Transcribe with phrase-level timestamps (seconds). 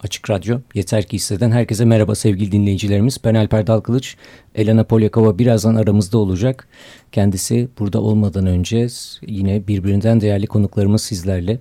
[0.00, 3.18] Açık Radyo Yeter Ki Hisseden herkese merhaba sevgili dinleyicilerimiz.
[3.24, 4.16] Ben Alper Dalkılıç.
[4.54, 6.68] Elena Polyakova birazdan aramızda olacak.
[7.12, 8.86] Kendisi burada olmadan önce
[9.26, 11.58] yine birbirinden değerli konuklarımız sizlerle.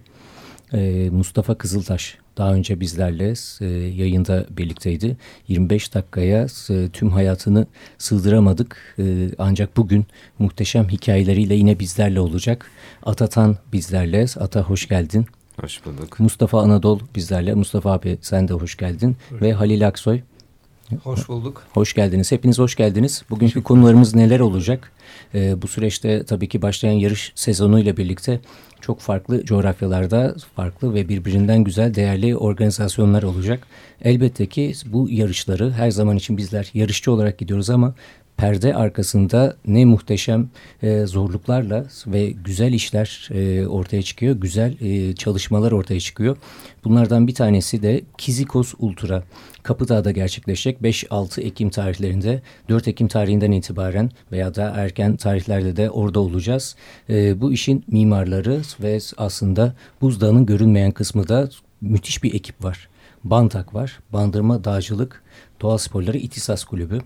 [0.74, 5.18] Ee, Mustafa Kızıltaş daha önce bizlerle e, yayında birlikteydi.
[5.48, 7.68] 25 dakikaya e, tüm hayatını
[7.98, 8.96] sığdıramadık.
[9.00, 10.06] E, ancak bugün
[10.40, 12.72] muhteşem hikayeleriyle yine bizlerle olacak.
[13.04, 14.26] Atatan bizlerle.
[14.40, 15.26] Ata hoş geldin.
[15.62, 16.20] Hoş bulduk.
[16.20, 17.54] Mustafa Anadol bizlerle.
[17.54, 19.18] Mustafa abi sen de hoş geldin.
[19.30, 20.22] Hoş Ve Halil Aksoy.
[21.04, 21.64] Hoş bulduk.
[21.74, 22.32] Hoş geldiniz.
[22.32, 23.24] Hepiniz hoş geldiniz.
[23.30, 24.92] Bugünkü konularımız neler olacak?
[25.36, 28.40] Ee, bu süreçte tabii ki başlayan yarış sezonuyla birlikte
[28.82, 33.68] çok farklı coğrafyalarda farklı ve birbirinden güzel değerli organizasyonlar olacak.
[34.02, 37.96] Elbette ki bu yarışları her zaman için bizler yarışçı olarak gidiyoruz ama
[38.38, 40.50] perde arkasında ne muhteşem
[40.84, 44.36] e, zorluklarla ve güzel işler e, ortaya çıkıyor.
[44.36, 46.38] Güzel e, çalışmalar ortaya çıkıyor.
[46.84, 49.24] Bunlardan bir tanesi de Kizikos Ultra.
[49.64, 56.20] Kapıdağ'da gerçekleşecek 5-6 Ekim tarihlerinde 4 Ekim tarihinden itibaren veya da erken tarihlerde de orada
[56.20, 56.76] olacağız.
[57.10, 61.50] E, bu işin mimarları ve aslında buzdağının görünmeyen kısmı da
[61.82, 62.90] müthiş bir ekip var.
[63.24, 64.00] Bantak var.
[64.14, 65.24] Bandırma Dağcılık
[65.62, 67.00] Doğa Sporları İtisas Kulübü.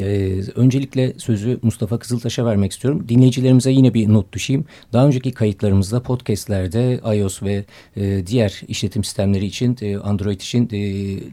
[0.00, 3.06] Ee, öncelikle sözü Mustafa Kızıltaş'a vermek istiyorum.
[3.08, 4.64] Dinleyicilerimize yine bir not düşeyim.
[4.92, 7.64] Daha önceki kayıtlarımızda podcastlerde iOS ve
[7.96, 10.80] e, diğer işletim sistemleri için e, Android için e,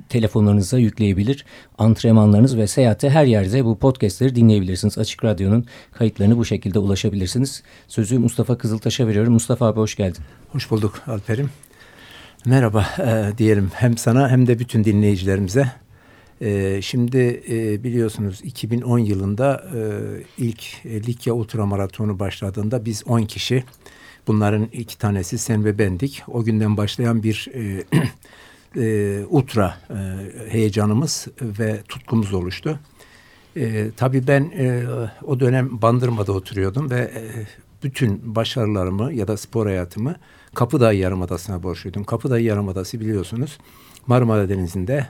[0.10, 1.46] telefonlarınıza yükleyebilir.
[1.78, 4.98] Antrenmanlarınız ve seyahatte her yerde bu podcastleri dinleyebilirsiniz.
[4.98, 7.64] Açık Radyo'nun kayıtlarını bu şekilde ulaşabilirsiniz.
[7.88, 9.34] Sözü Mustafa Kızıltaş'a veriyorum.
[9.34, 10.24] Mustafa abi hoş geldin.
[10.52, 11.50] Hoş bulduk Alper'im.
[12.46, 15.72] Merhaba e, diyelim hem sana hem de bütün dinleyicilerimize.
[16.42, 19.82] E, şimdi e, biliyorsunuz 2010 yılında e,
[20.38, 23.64] ilk e, Likya Ultramaratonu başladığında biz 10 kişi
[24.28, 26.24] bunların iki tanesi sen ve bendik.
[26.28, 27.48] O günden başlayan bir
[29.30, 29.78] ultra
[30.50, 32.80] heyecanımız ve tutkumuz oluştu.
[33.98, 34.52] Tabii ben
[35.24, 37.12] o dönem Bandırma'da oturuyordum ve
[37.84, 40.16] bütün başarılarımı ya da spor hayatımı
[40.56, 42.04] Kapıdağ Yarımadası'na borçluydum.
[42.04, 43.58] Kapıdağ Yarımadası biliyorsunuz
[44.08, 45.08] Marmara Denizi'nde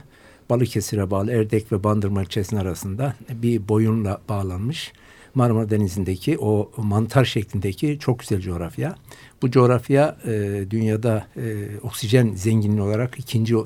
[0.52, 4.92] Balıkesir'e bağlı Erdek ve Bandırma ilçesinin arasında bir boyunla bağlanmış.
[5.34, 8.96] Marmara Denizi'ndeki o mantar şeklindeki çok güzel coğrafya.
[9.42, 11.42] Bu coğrafya e, dünyada e,
[11.82, 13.58] oksijen zenginliği olarak ikinci e,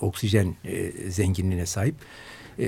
[0.00, 1.94] oksijen e, zenginliğine sahip.
[2.58, 2.66] E,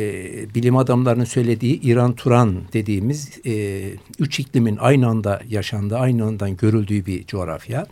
[0.55, 3.83] bilim adamlarının söylediği İran Turan dediğimiz e,
[4.19, 7.87] üç iklimin aynı anda yaşandığı, aynı anda görüldüğü bir coğrafya.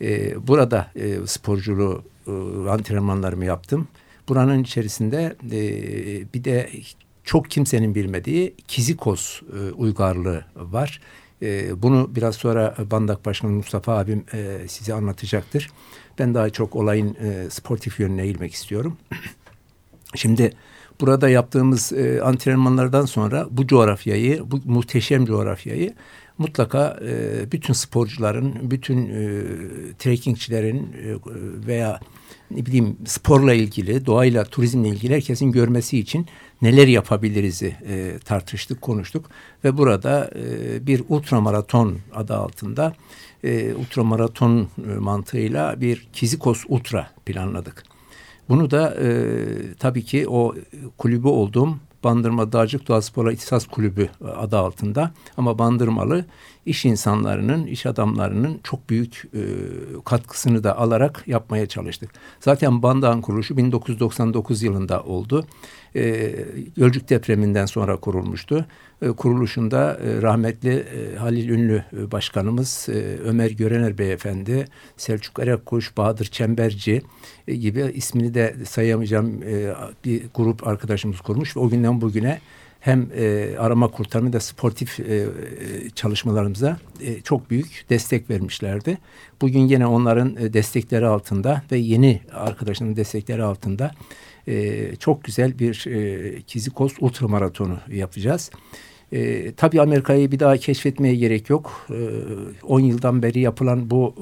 [0.00, 2.30] E, burada e, sporculuğu, e,
[2.70, 3.88] antrenmanlarımı yaptım.
[4.28, 5.62] Buranın içerisinde e,
[6.34, 6.70] bir de
[7.24, 11.00] çok kimsenin bilmediği Kizikos e, uygarlığı var.
[11.42, 15.70] E, bunu biraz sonra Bandak Başkanı Mustafa abim e, size anlatacaktır.
[16.18, 18.96] Ben daha çok olayın e, sportif yönüne eğilmek istiyorum.
[20.14, 20.52] Şimdi
[21.00, 25.94] burada yaptığımız e, antrenmanlardan sonra bu coğrafyayı, bu muhteşem coğrafyayı
[26.38, 29.42] mutlaka e, bütün sporcuların, bütün e,
[29.98, 31.14] trekkingçilerin e,
[31.66, 32.00] veya
[32.50, 36.26] ne bileyim sporla ilgili, doğayla, turizmle ilgili herkesin görmesi için
[36.62, 39.30] neler yapabiliriz'i e, tartıştık, konuştuk.
[39.64, 42.94] Ve burada e, bir ultramaraton adı altında
[43.44, 47.82] e, ultramaraton e, mantığıyla bir Kizikos Ultra planladık.
[48.48, 49.08] Bunu da e,
[49.78, 50.54] tabii ki o
[50.98, 55.10] kulübü olduğum Bandırma Dağcık Doğa Spor'a İhtisas Kulübü adı altında.
[55.36, 56.24] Ama Bandırmalı
[56.66, 59.40] iş insanlarının, iş adamlarının çok büyük e,
[60.04, 62.10] katkısını da alarak yapmaya çalıştık.
[62.40, 65.46] Zaten Bandağ'ın kuruluşu 1999 yılında oldu.
[65.96, 66.34] E,
[66.76, 68.66] Gölcük depreminden sonra kurulmuştu.
[69.02, 74.64] E, kuruluşunda e, rahmetli e, Halil Ünlü e, Başkanımız, e, Ömer Görener Beyefendi,
[74.96, 77.02] Selçuk Erekkuş, Bahadır Çemberci
[77.48, 79.74] e, gibi ismini de sayamayacağım e,
[80.04, 82.40] bir grup arkadaşımız kurmuş ve o günden bugüne
[82.84, 85.26] hem e, arama kurtarma da sportif e, e,
[85.94, 88.98] çalışmalarımıza e, çok büyük destek vermişlerdi.
[89.40, 93.90] Bugün yine onların e, destekleri altında ve yeni arkadaşların destekleri altında
[94.48, 98.50] e, çok güzel bir e, Kizikos ultramaratonu yapacağız.
[99.14, 101.86] E, tabii Amerika'yı bir daha keşfetmeye gerek yok.
[102.62, 104.14] 10 e, yıldan beri yapılan bu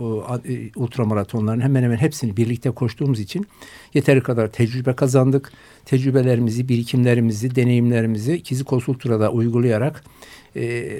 [0.48, 3.46] e, ultramaratonların hemen hemen hepsini birlikte koştuğumuz için
[3.94, 5.52] yeteri kadar tecrübe kazandık.
[5.84, 10.04] Tecrübelerimizi, birikimlerimizi, deneyimlerimizi Kizikos Ultra'da uygulayarak
[10.56, 10.92] e,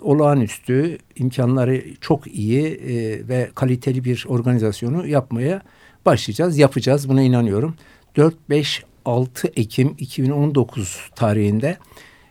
[0.00, 5.62] olağanüstü imkanları çok iyi e, ve kaliteli bir organizasyonu yapmaya
[6.06, 6.58] başlayacağız.
[6.58, 7.74] Yapacağız buna inanıyorum.
[8.16, 11.76] 4, 5, 6 Ekim 2019 tarihinde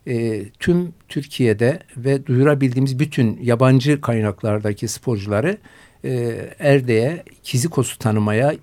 [0.07, 5.57] e, tüm Türkiye'de ve duyurabildiğimiz bütün yabancı kaynaklardaki sporcuları
[6.05, 8.55] e, Erde'ye, Kizikos'u tanımaya,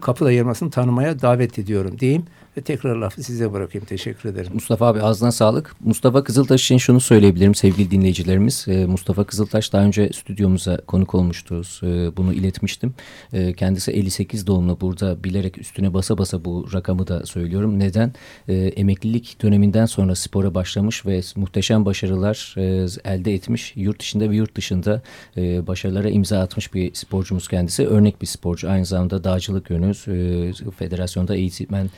[0.00, 2.24] kapı ayırmasını tanımaya davet ediyorum diyeyim.
[2.58, 3.86] Ve tekrar lafı size bırakayım.
[3.86, 4.50] Teşekkür ederim.
[4.54, 5.76] Mustafa abi ağzına sağlık.
[5.80, 8.64] Mustafa Kızıltaş için şunu söyleyebilirim sevgili dinleyicilerimiz.
[8.68, 11.62] Ee, Mustafa Kızıltaş daha önce stüdyomuza konuk olmuştu.
[11.82, 12.94] Ee, bunu iletmiştim.
[13.32, 17.78] Ee, kendisi 58 doğumlu burada bilerek üstüne basa basa bu rakamı da söylüyorum.
[17.78, 18.12] Neden?
[18.48, 23.72] Emeklilik döneminden sonra spora başlamış ve muhteşem başarılar e, elde etmiş.
[23.76, 25.02] Yurt içinde ve yurt dışında
[25.36, 27.86] e, başarılara imza atmış bir sporcumuz kendisi.
[27.86, 28.70] Örnek bir sporcu.
[28.70, 31.90] Aynı zamanda dağcılık yönü e, federasyonda eğitmen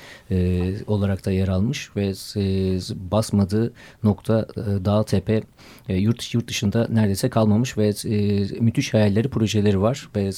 [0.86, 2.12] olarak da yer almış ve
[3.10, 5.42] basmadığı nokta dağ tepe
[5.88, 7.92] yurt, yurt dışında neredeyse kalmamış ve
[8.60, 10.30] müthiş hayalleri projeleri var ve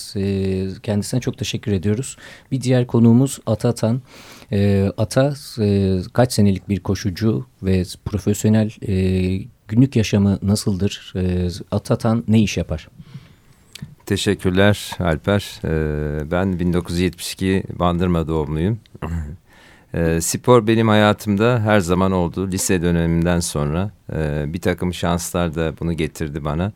[0.83, 2.17] kendisine çok teşekkür ediyoruz.
[2.53, 4.03] Bir diğer konuğumuz Ata Atan.
[4.97, 5.35] Ata
[6.13, 8.71] kaç senelik bir koşucu ve profesyonel
[9.69, 11.15] günlük yaşamı nasıldır?
[11.71, 12.89] Atatan ne iş yapar?
[14.07, 15.61] Teşekkürler Alper.
[16.31, 18.79] Ben 1972 Bandırma doğumluyum.
[19.95, 22.49] E, spor benim hayatımda her zaman oldu.
[22.51, 26.73] Lise dönemimden sonra e, bir takım şanslar da bunu getirdi bana.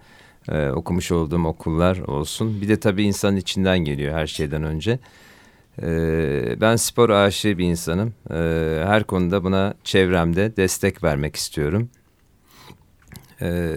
[0.49, 2.61] E, okumuş olduğum okullar olsun.
[2.61, 4.99] Bir de tabii insanın içinden geliyor her şeyden önce.
[5.83, 8.15] E, ben spor aşığı bir insanım.
[8.31, 8.35] E,
[8.87, 11.89] her konuda buna çevremde destek vermek istiyorum.
[13.43, 13.75] E,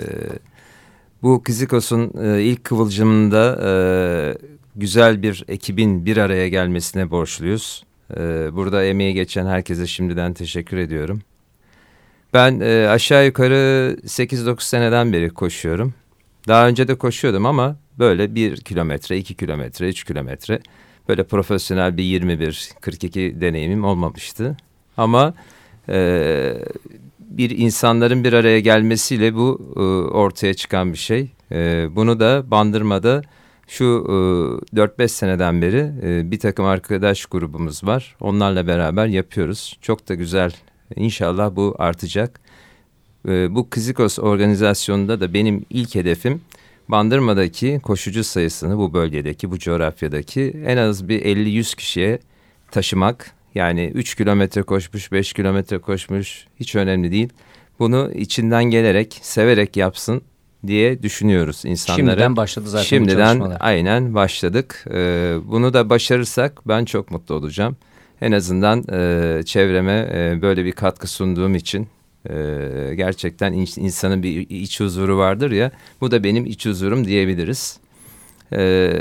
[1.24, 3.72] bu Kizikos'un e, ilk kıvılcımında e,
[4.76, 7.84] güzel bir ekibin bir araya gelmesine borçluyuz.
[8.18, 11.22] Ee, burada emeği geçen herkese şimdiden teşekkür ediyorum.
[12.34, 15.94] Ben e, aşağı yukarı 8-9 seneden beri koşuyorum.
[16.48, 20.60] Daha önce de koşuyordum ama böyle 1 kilometre, 2 kilometre, 3 kilometre
[21.10, 24.58] böyle profesyonel bir 21-42 deneyimim olmamıştı.
[24.98, 25.34] Ama
[25.90, 26.54] e,
[27.20, 29.80] bir insanların bir araya gelmesiyle bu e,
[30.14, 31.32] ortaya çıkan bir şey.
[31.96, 33.22] Bunu da Bandırma'da
[33.70, 33.86] şu
[34.74, 38.16] e, 4-5 seneden beri e, bir takım arkadaş grubumuz var.
[38.20, 39.78] Onlarla beraber yapıyoruz.
[39.82, 40.52] Çok da güzel.
[40.96, 42.40] İnşallah bu artacak.
[43.28, 46.42] E, bu Kizikos organizasyonunda da benim ilk hedefim
[46.88, 52.20] Bandırma'daki koşucu sayısını bu bölgedeki, bu coğrafyadaki en az bir 50-100 kişiye
[52.72, 53.32] taşımak.
[53.56, 57.30] Yani 3 kilometre koşmuş, 5 kilometre koşmuş hiç önemli değil.
[57.80, 60.22] Bunu içinden gelerek, severek yapsın
[60.68, 62.12] diye düşünüyoruz insanlara.
[62.12, 64.86] Şimdiden başladı zaten Şimdiden aynen başladık.
[64.92, 67.78] Ee, bunu da başarırsak ben çok mutlu olacağım.
[68.22, 71.88] En azından e, çevreme e, böyle bir katkı sunduğum için
[72.30, 72.36] e,
[72.96, 75.72] gerçekten insanın bir iç huzuru vardır ya.
[76.02, 77.80] Bu da benim iç huzurum diyebiliriz.
[78.54, 78.94] E,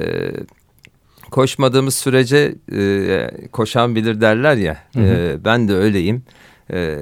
[1.31, 4.77] koşmadığımız sürece e, koşan bilir derler ya.
[4.93, 5.05] Hı hı.
[5.05, 6.23] E, ben de öyleyim
[6.73, 6.99] e,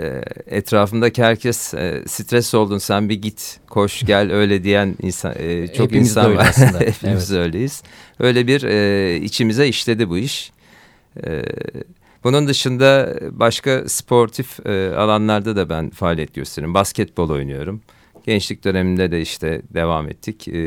[0.46, 5.86] etrafımdaki herkes e, stres oldun sen bir git koş gel öyle diyen insan e, çok
[5.86, 6.46] Hepimiz insan var.
[6.78, 7.46] Hepimiz evet.
[7.46, 7.82] öyleyiz.
[8.20, 10.52] Öyle bir e, içimize işledi bu iş.
[11.26, 11.42] E,
[12.24, 16.74] bunun dışında başka sportif e, alanlarda da ben faaliyet gösteriyorum.
[16.74, 17.80] Basketbol oynuyorum.
[18.26, 20.48] Gençlik döneminde de işte devam ettik.
[20.48, 20.58] E,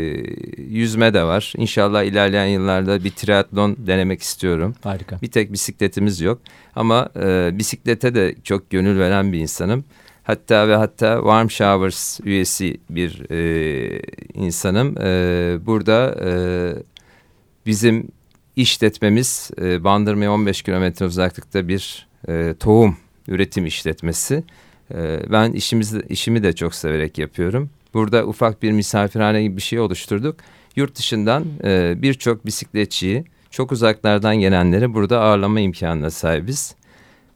[0.57, 1.53] yüzme de var.
[1.57, 4.75] İnşallah ilerleyen yıllarda bir triatlon denemek istiyorum.
[4.83, 5.21] Harika.
[5.21, 6.41] Bir tek bisikletimiz yok.
[6.75, 9.85] Ama e, bisiklete de çok gönül veren bir insanım.
[10.23, 14.01] Hatta ve hatta Warm Showers üyesi bir e,
[14.33, 14.97] insanım.
[14.97, 16.31] E, burada e,
[17.65, 18.07] bizim
[18.55, 22.97] işletmemiz e, Bandırma'ya 15 kilometre uzaklıkta bir e, tohum
[23.27, 24.43] üretim işletmesi.
[24.93, 27.69] Ee, ben işimizi, işimi de çok severek yapıyorum.
[27.93, 30.35] Burada ufak bir misafirhane gibi bir şey oluşturduk.
[30.75, 36.75] Yurt dışından e, birçok bisikletçiyi, çok uzaklardan gelenleri burada ağırlama imkanına sahibiz.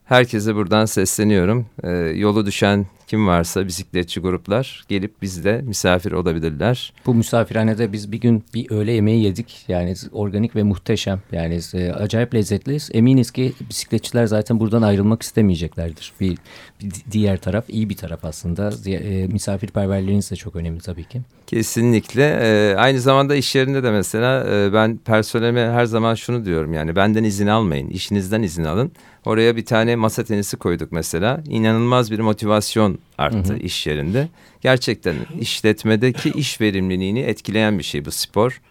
[0.05, 1.65] Herkese buradan sesleniyorum.
[1.83, 6.93] E, yolu düşen kim varsa bisikletçi gruplar gelip bizde misafir olabilirler.
[7.05, 9.65] Bu misafirhanede biz bir gün bir öğle yemeği yedik.
[9.67, 11.21] Yani organik ve muhteşem.
[11.31, 12.77] Yani e, acayip lezzetli.
[12.91, 16.13] Eminiz ki bisikletçiler zaten buradan ayrılmak istemeyeceklerdir.
[16.19, 16.37] Bir,
[16.81, 18.89] bir diğer taraf iyi bir taraf aslında.
[18.89, 21.21] E, misafirperverliğiniz de çok önemli tabii ki.
[21.47, 22.39] Kesinlikle.
[22.41, 26.73] E, aynı zamanda iş yerinde de mesela e, ben personelime her zaman şunu diyorum.
[26.73, 27.89] Yani benden izin almayın.
[27.89, 28.91] işinizden izin alın.
[29.25, 31.43] Oraya bir tane masa tenisi koyduk mesela.
[31.47, 33.57] İnanılmaz bir motivasyon arttı hı hı.
[33.57, 34.27] iş yerinde.
[34.61, 38.61] Gerçekten işletmedeki iş verimliliğini etkileyen bir şey bu spor.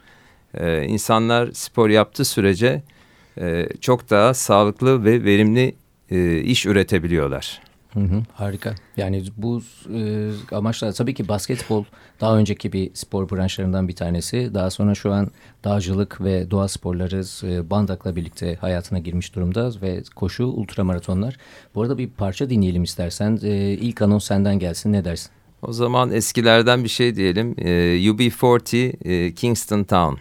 [0.55, 2.83] Ee, insanlar spor yaptığı sürece
[3.41, 5.75] e, çok daha sağlıklı ve verimli
[6.11, 7.61] e, iş üretebiliyorlar.
[7.95, 8.75] Hı hı, harika.
[8.97, 9.63] Yani bu
[9.95, 11.85] e, amaçla tabii ki basketbol
[12.21, 14.55] daha önceki bir spor branşlarından bir tanesi.
[14.55, 15.31] Daha sonra şu an
[15.65, 21.37] dağcılık ve doğa sporları e, bandakla birlikte hayatına girmiş durumda ve koşu ultramaratonlar.
[21.75, 23.39] Bu arada bir parça dinleyelim istersen.
[23.43, 25.31] E, ilk anons senden gelsin ne dersin?
[25.63, 27.55] O zaman eskilerden bir şey diyelim.
[27.59, 27.69] E,
[28.11, 30.15] UB40 e, Kingston Town.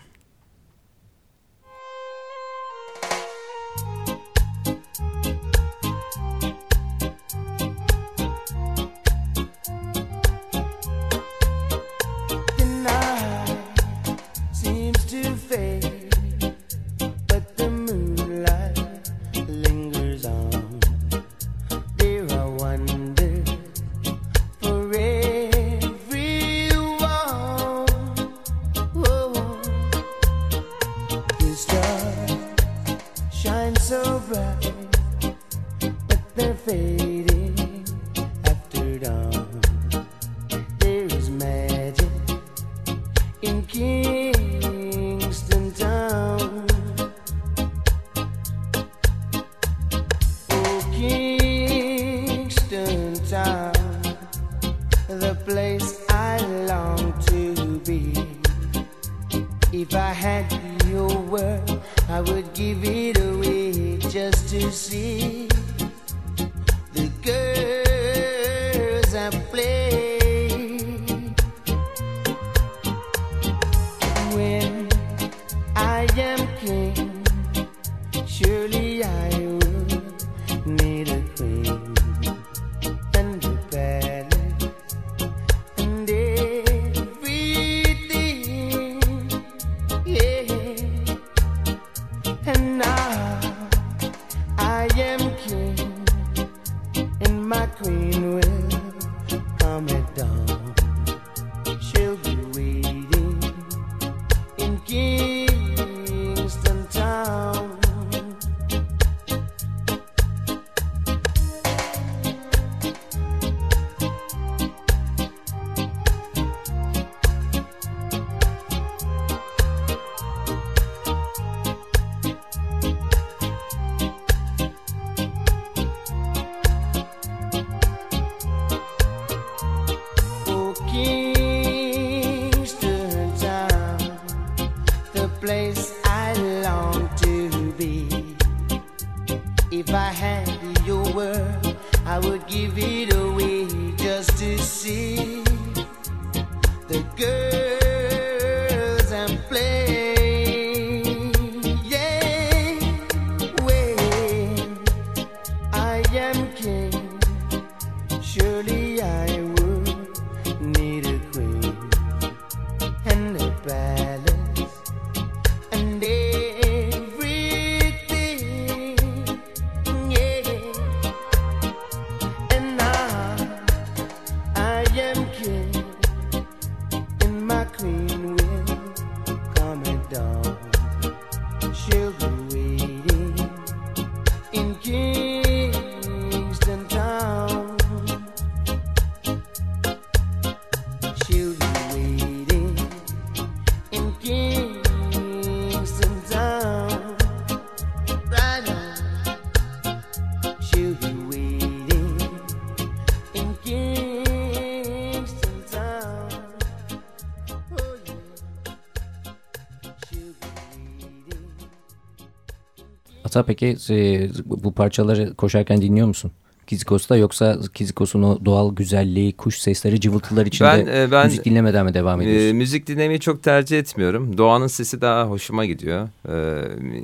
[213.31, 216.31] Ata peki e, bu parçaları koşarken dinliyor musun?
[216.67, 221.85] Kizikos'ta yoksa Kizikos'un o doğal güzelliği, kuş sesleri, cıvıltılar içinde ben, e, ben, müzik dinlemeden
[221.85, 222.47] mi devam ediyorsun?
[222.47, 224.37] E, müzik dinlemeyi çok tercih etmiyorum.
[224.37, 226.09] Doğanın sesi daha hoşuma gidiyor.
[226.29, 226.35] E,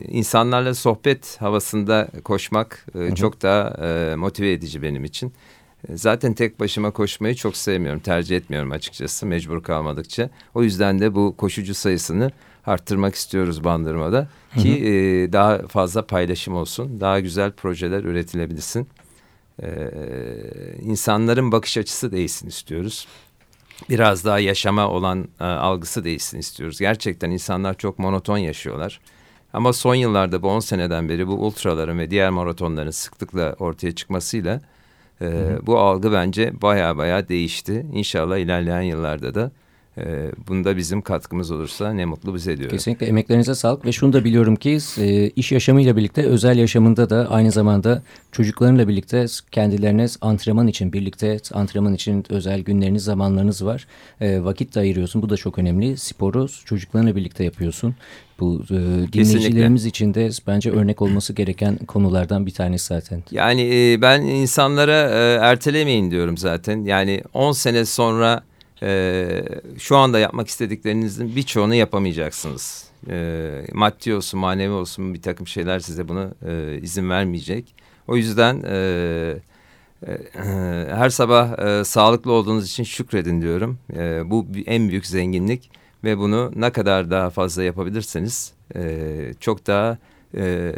[0.08, 5.34] insanlarla sohbet havasında koşmak e, çok daha e, motive edici benim için.
[5.90, 10.30] E, zaten tek başıma koşmayı çok sevmiyorum, tercih etmiyorum açıkçası mecbur kalmadıkça.
[10.54, 12.32] O yüzden de bu koşucu sayısını
[12.68, 14.90] arttırmak istiyoruz Bandırma'da ki hı hı.
[14.90, 18.88] E, daha fazla paylaşım olsun, daha güzel projeler üretilebilsin.
[19.64, 19.70] E,
[20.82, 23.08] insanların bakış açısı değişsin istiyoruz.
[23.90, 26.80] Biraz daha yaşama olan e, algısı değişsin istiyoruz.
[26.80, 29.00] Gerçekten insanlar çok monoton yaşıyorlar.
[29.54, 34.62] Ama son yıllarda bu 10 seneden beri bu ultraların ve diğer maratonların sıklıkla ortaya çıkmasıyla
[35.22, 37.86] e, bu algı bence baya baya değişti.
[37.94, 39.52] İnşallah ilerleyen yıllarda da
[39.98, 42.78] e, bunda bizim katkımız olursa ne mutlu bize diyorum.
[42.78, 47.28] Kesinlikle emeklerinize sağlık ve şunu da biliyorum ki e, iş yaşamıyla birlikte özel yaşamında da
[47.30, 53.88] aynı zamanda çocuklarınla birlikte kendilerine antrenman için birlikte antrenman için özel günleriniz zamanlarınız var.
[54.22, 55.98] E, vakit de ayırıyorsun bu da çok önemli.
[55.98, 57.96] Sporu çocuklarınla birlikte yapıyorsun.
[58.40, 63.24] Bu e, dinleyicilerimiz için de bence örnek olması gereken konulardan bir tanesi zaten.
[63.32, 66.84] Yani e, ben insanlara e, ertelemeyin diyorum zaten.
[66.84, 68.44] Yani 10 sene sonra
[68.84, 69.44] e,
[69.80, 72.88] şu anda yapmak istediklerinizin birçoğunu yapamayacaksınız.
[73.10, 77.76] E, maddi olsun manevi olsun bir takım şeyler size bunu e, izin vermeyecek.
[78.08, 78.78] O yüzden e,
[80.08, 80.18] e,
[80.96, 83.80] her sabah e, sağlıklı olduğunuz için şükredin diyorum.
[83.96, 85.72] E, bu en büyük zenginlik
[86.04, 89.98] ve bunu ne kadar daha fazla yapabilirseniz e, çok daha
[90.36, 90.74] e,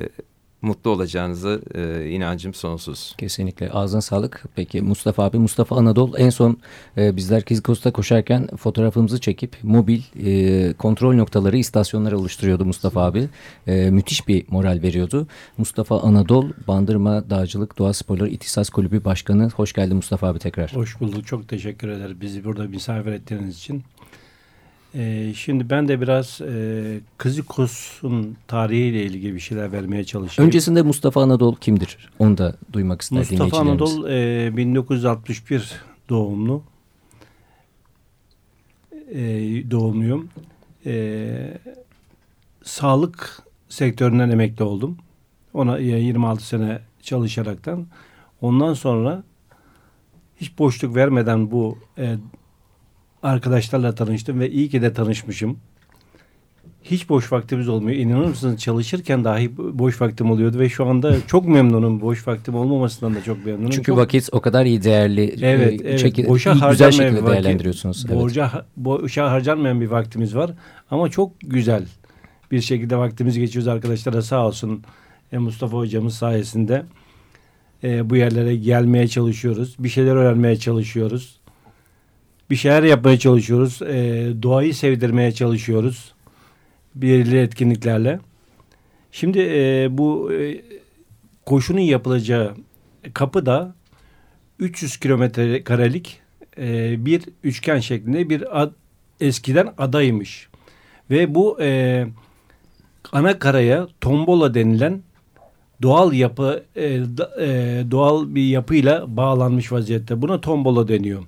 [0.62, 3.16] mutlu olacağınızı e, inancım sonsuz.
[3.18, 4.44] Kesinlikle ağzına sağlık.
[4.56, 6.58] Peki Mustafa abi, Mustafa Anadolu en son
[6.98, 13.30] e, bizler Kizikos'ta koşarken fotoğrafımızı çekip mobil e, kontrol noktaları, istasyonları oluşturuyordu Mustafa abi.
[13.68, 15.28] E, müthiş bir moral veriyordu.
[15.58, 19.50] Mustafa Anadolu, Bandırma Dağcılık Doğa Sporları İhtisas Kulübü Başkanı.
[19.50, 20.76] Hoş geldin Mustafa abi tekrar.
[20.76, 21.28] Hoş bulduk.
[21.28, 23.84] Çok teşekkür ederim bizi burada misafir ettiğiniz için.
[24.96, 30.48] Ee, şimdi ben de biraz e, Kızıkos'un tarihiyle ilgili bir şeyler vermeye çalışayım.
[30.48, 32.10] Öncesinde Mustafa Anadolu kimdir?
[32.20, 35.74] Onu da duymak ister Mustafa Anadolu e, 1961
[36.10, 36.64] doğumlu.
[39.12, 39.22] E,
[39.72, 40.30] doğumluyum.
[40.86, 41.58] E,
[42.64, 44.98] sağlık sektöründen emekli oldum.
[45.54, 47.88] Ona 26 sene çalışaraktan.
[48.42, 49.24] Ondan sonra
[50.38, 52.16] hiç boşluk vermeden bu e,
[53.24, 55.60] arkadaşlarla tanıştım ve iyi ki de tanışmışım.
[56.84, 57.98] Hiç boş vaktimiz olmuyor.
[57.98, 62.02] İnanır mısınız çalışırken dahi boş vaktim oluyordu ve şu anda çok memnunum.
[62.02, 63.70] Boş vaktim olmamasından da çok memnunum.
[63.70, 63.98] Çünkü çok...
[63.98, 65.36] vakit o kadar iyi değerli.
[65.42, 66.00] Evet, evet.
[66.00, 68.10] Çeki, boşa güzel şekilde vakit, değerlendiriyorsunuz.
[68.10, 68.66] Borca, evet.
[68.78, 70.52] boşa harcanmayan bir vaktimiz var
[70.92, 71.84] ama çok güzel
[72.52, 74.84] bir şekilde vaktimizi geçiyoruz arkadaşlara sağ olsun
[75.32, 76.84] e, Mustafa hocamız sayesinde
[77.84, 79.76] e, bu yerlere gelmeye çalışıyoruz.
[79.80, 81.39] Bir şeyler öğrenmeye çalışıyoruz
[82.50, 83.82] bir şeyler yapmaya çalışıyoruz.
[83.82, 86.14] E, doğayı sevdirmeye çalışıyoruz.
[86.96, 88.20] Belirli etkinliklerle.
[89.12, 90.62] Şimdi e, bu e,
[91.46, 92.56] koşunun yapılacağı
[93.14, 93.76] kapı da
[94.60, 96.22] 300 kilometre karelik
[96.58, 98.72] e, bir üçgen şeklinde bir ad,
[99.22, 100.50] eskiden adaymış.
[101.10, 102.08] Ve bu e,
[103.12, 105.02] ana karaya tombola denilen
[105.82, 110.22] doğal yapı e, da, e, doğal bir yapıyla bağlanmış vaziyette.
[110.22, 111.24] Buna tombola deniyor.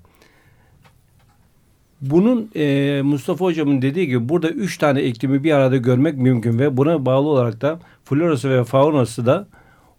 [2.01, 6.77] Bunun e, Mustafa Hocam'ın dediği gibi burada üç tane iklimi bir arada görmek mümkün ve
[6.77, 9.47] buna bağlı olarak da florası ve faunası da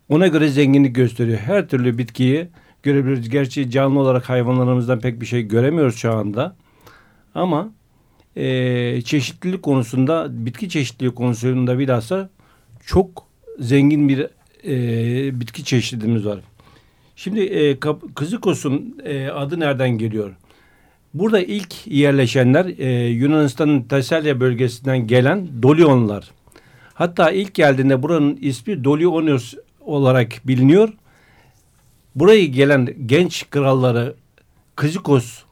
[0.08, 1.38] ona göre zenginlik gösteriyor.
[1.38, 2.48] Her türlü bitkiyi
[2.82, 3.28] görebiliriz.
[3.28, 6.56] Gerçi canlı olarak hayvanlarımızdan pek bir şey göremiyoruz şu anda.
[7.34, 7.72] Ama
[8.36, 12.30] e, çeşitlilik konusunda, bitki çeşitliliği konusunda bilhassa
[12.86, 13.26] çok
[13.58, 14.26] zengin bir
[14.64, 16.38] e, bitki çeşidimiz var.
[17.16, 17.78] Şimdi e,
[18.14, 20.36] Kızıkos'un e, adı nereden geliyor?
[21.14, 26.30] Burada ilk yerleşenler e, Yunanistan'ın Tesalya bölgesinden gelen Dolionlar.
[26.94, 30.92] Hatta ilk geldiğinde buranın ismi Dolionos olarak biliniyor.
[32.14, 34.14] Burayı gelen genç kralları
[34.76, 35.42] Kızikos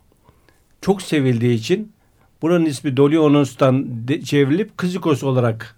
[0.80, 1.92] çok sevildiği için
[2.42, 3.86] buranın ismi Dolionos'tan
[4.24, 5.76] çevrilip Kızikos olarak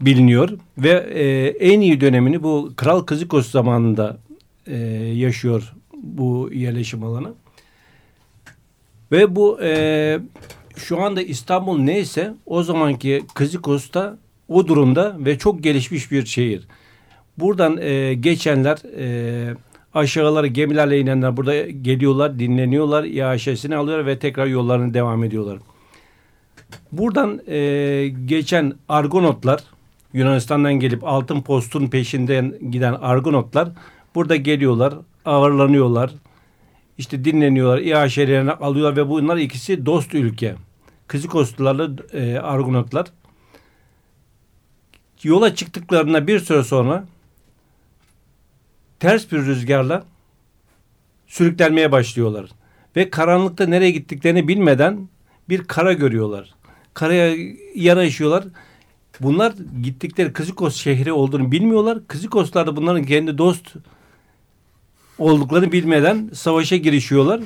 [0.00, 4.18] biliniyor ve e, en iyi dönemini bu Kral Kızikos zamanında
[4.66, 4.76] e,
[5.14, 7.34] yaşıyor bu yerleşim alanı.
[9.12, 10.18] Ve bu e,
[10.76, 16.66] şu anda İstanbul neyse o zamanki Kızıkos'ta o durumda ve çok gelişmiş bir şehir.
[17.38, 19.54] Buradan e, geçenler e,
[19.94, 25.58] aşağıları gemilerle inenler burada geliyorlar, dinleniyorlar, iaşesini alıyorlar ve tekrar yollarını devam ediyorlar.
[26.92, 29.60] Buradan e, geçen Argonotlar,
[30.12, 33.68] Yunanistan'dan gelip altın postun peşinden giden Argonotlar
[34.14, 36.10] burada geliyorlar, ağırlanıyorlar,
[36.98, 40.54] işte dinleniyorlar, iaşelerini alıyorlar ve bunlar ikisi dost ülke.
[41.06, 43.06] Kızıkoslularla e, Argonotlar.
[45.22, 47.04] Yola çıktıklarında bir süre sonra
[49.00, 50.04] ters bir rüzgarla
[51.26, 52.50] sürüklenmeye başlıyorlar.
[52.96, 55.08] Ve karanlıkta nereye gittiklerini bilmeden
[55.48, 56.54] bir kara görüyorlar.
[56.94, 57.36] Karaya
[57.74, 58.44] yanaşıyorlar.
[59.20, 61.98] Bunlar gittikleri Kızıkos şehri olduğunu bilmiyorlar.
[62.08, 63.76] Kızıkoslar da bunların kendi dost
[65.18, 67.40] olduklarını bilmeden savaşa girişiyorlar.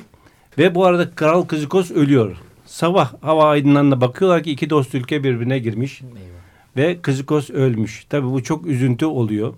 [0.57, 2.37] Ve bu arada Kral Kızıkos ölüyor.
[2.65, 6.01] Sabah hava aydınlanına bakıyorlar ki iki dost ülke birbirine girmiş.
[6.01, 6.41] Eyvah.
[6.77, 8.05] Ve Kızıkos ölmüş.
[8.09, 9.53] Tabi bu çok üzüntü oluyor.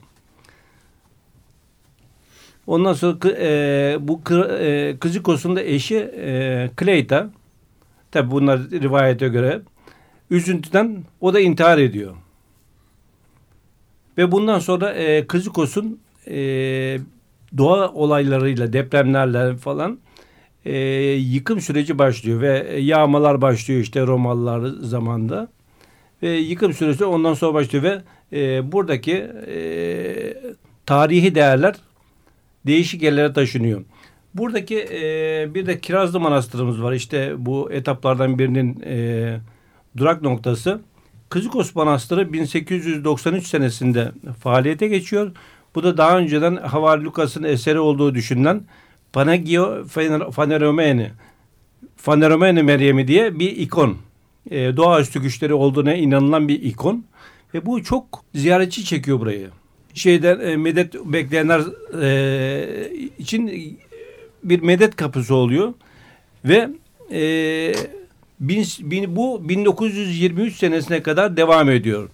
[2.68, 4.22] Ondan sonra e, bu
[4.60, 7.30] e, Kızıkos'un da eşi e, Kleita.
[8.12, 9.62] Tabi bunlar rivayete göre
[10.30, 12.16] üzüntüden o da intihar ediyor.
[14.18, 17.00] Ve bundan sonra e, Kızıkos'un e,
[17.58, 20.00] doğa olaylarıyla, depremlerle falan
[20.66, 20.78] e,
[21.12, 25.48] yıkım süreci başlıyor ve yağmalar başlıyor işte Romalılar zamanında.
[26.24, 28.02] Ve yıkım süreci ondan sonra başlıyor ve
[28.34, 29.14] e, buradaki
[29.48, 29.58] e,
[30.86, 31.76] tarihi değerler
[32.66, 33.82] değişik yerlere taşınıyor.
[34.34, 36.94] Buradaki e, bir de Kirazlı Manastırımız var.
[36.94, 39.38] İşte bu etaplardan birinin e,
[39.98, 40.82] durak noktası.
[41.30, 45.32] Kızıkos Manastırı 1893 senesinde faaliyete geçiyor.
[45.76, 48.62] Bu da daha önceden Havar Lukas'ın eseri olduğu düşünülen
[49.14, 49.84] Panagio
[50.32, 51.12] Faneromene
[51.98, 53.98] Faneromene Meryem'i diye bir ikon.
[54.52, 57.06] E, doğaüstü güçleri olduğuna inanılan bir ikon.
[57.54, 58.06] Ve bu çok
[58.36, 59.50] ziyaretçi çekiyor burayı.
[59.94, 61.62] Şeyden e, medet bekleyenler
[62.02, 63.78] e, için
[64.44, 65.74] bir medet kapısı oluyor.
[66.46, 66.70] Ve
[67.12, 67.74] e,
[68.40, 72.10] bin, bin, bu 1923 senesine kadar devam ediyor.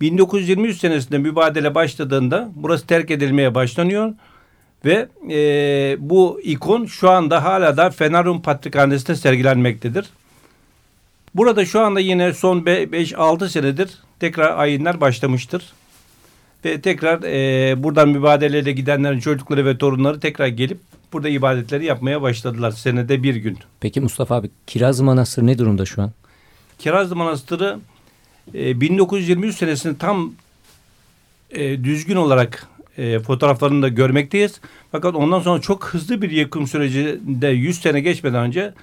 [0.00, 4.14] 1923 senesinde mübadele başladığında burası terk edilmeye başlanıyor.
[4.84, 10.06] Ve e, bu ikon şu anda hala da Fenerum Patrikhanesi'nde sergilenmektedir.
[11.34, 15.72] Burada şu anda yine son 5-6 senedir tekrar ayinler başlamıştır.
[16.64, 20.78] Ve tekrar e, buradan mübadeleyle gidenlerin çocukları ve torunları tekrar gelip
[21.12, 23.58] burada ibadetleri yapmaya başladılar senede bir gün.
[23.80, 26.12] Peki Mustafa abi Kirazlı Manastırı ne durumda şu an?
[26.78, 27.78] Kirazlı Manastırı
[28.54, 30.32] e, 1923 senesini tam
[31.50, 32.66] e, düzgün olarak
[32.98, 34.60] e, fotoğraflarını görmekteyiz.
[34.92, 38.74] Fakat ondan sonra çok hızlı bir yıkım sürecinde 100 sene geçmeden önce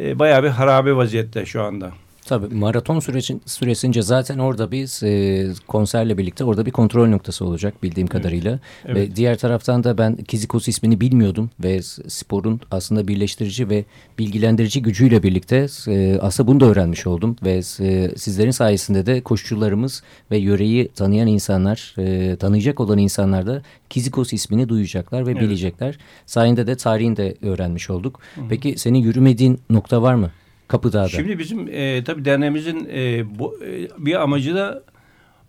[0.00, 1.92] e, bayağı bir harabe vaziyette şu anda.
[2.32, 7.82] Tabii maraton sürecin, süresince zaten orada biz e, konserle birlikte orada bir kontrol noktası olacak
[7.82, 8.12] bildiğim evet.
[8.12, 8.58] kadarıyla.
[8.84, 8.96] Evet.
[8.96, 13.84] Ve diğer taraftan da ben Kizikos ismini bilmiyordum ve sporun aslında birleştirici ve
[14.18, 17.36] bilgilendirici gücüyle birlikte e, aslında bunu da öğrenmiş oldum.
[17.42, 23.62] Ve e, sizlerin sayesinde de koşucularımız ve yöreyi tanıyan insanlar, e, tanıyacak olan insanlar da
[23.90, 25.42] Kizikos ismini duyacaklar ve evet.
[25.42, 25.98] bilecekler.
[26.26, 28.20] Sayende de tarihini de öğrenmiş olduk.
[28.34, 28.44] Hı -hı.
[28.48, 30.30] Peki senin yürümediğin nokta var mı?
[30.72, 31.08] Kapıdağ'da.
[31.08, 34.82] Şimdi bizim e, tabii derneğimizin e, bu, e, bir amacı da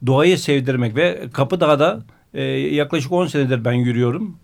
[0.05, 4.37] doğayı sevdirmek ve Kapıdağ'da e, yaklaşık 10 senedir ben yürüyorum.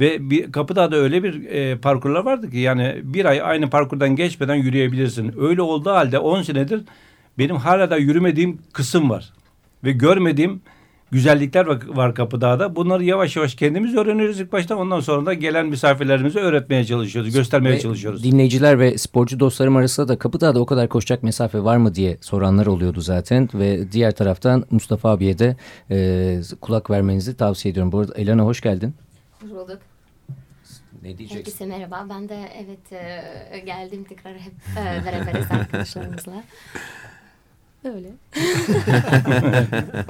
[0.00, 4.54] Ve bir, Kapıdağ'da öyle bir e, parkurlar vardı ki yani bir ay aynı parkurdan geçmeden
[4.54, 5.34] yürüyebilirsin.
[5.40, 6.82] Öyle olduğu halde 10 senedir
[7.38, 9.32] benim hala da yürümediğim kısım var.
[9.84, 10.60] Ve görmediğim
[11.14, 12.76] güzellikler var Kapıdağ'da.
[12.76, 14.76] Bunları yavaş yavaş kendimiz öğreniyoruz ilk başta.
[14.76, 18.24] Ondan sonra da gelen misafirlerimize öğretmeye çalışıyoruz, göstermeye ve çalışıyoruz.
[18.24, 22.66] Dinleyiciler ve sporcu dostlarım arasında da Kapıdağ'da o kadar koşacak mesafe var mı diye soranlar
[22.66, 23.48] oluyordu zaten.
[23.54, 25.56] Ve diğer taraftan Mustafa abiye de
[25.90, 27.92] e, kulak vermenizi tavsiye ediyorum.
[27.92, 28.94] Bu arada Elena hoş geldin.
[29.42, 29.78] Hoş bulduk.
[31.02, 31.36] Ne diyeceksin?
[31.36, 32.06] Herkese merhaba.
[32.10, 32.92] Ben de evet
[33.52, 36.44] e, geldim tekrar hep e, beraberiz arkadaşlarımızla.
[37.84, 38.08] Öyle.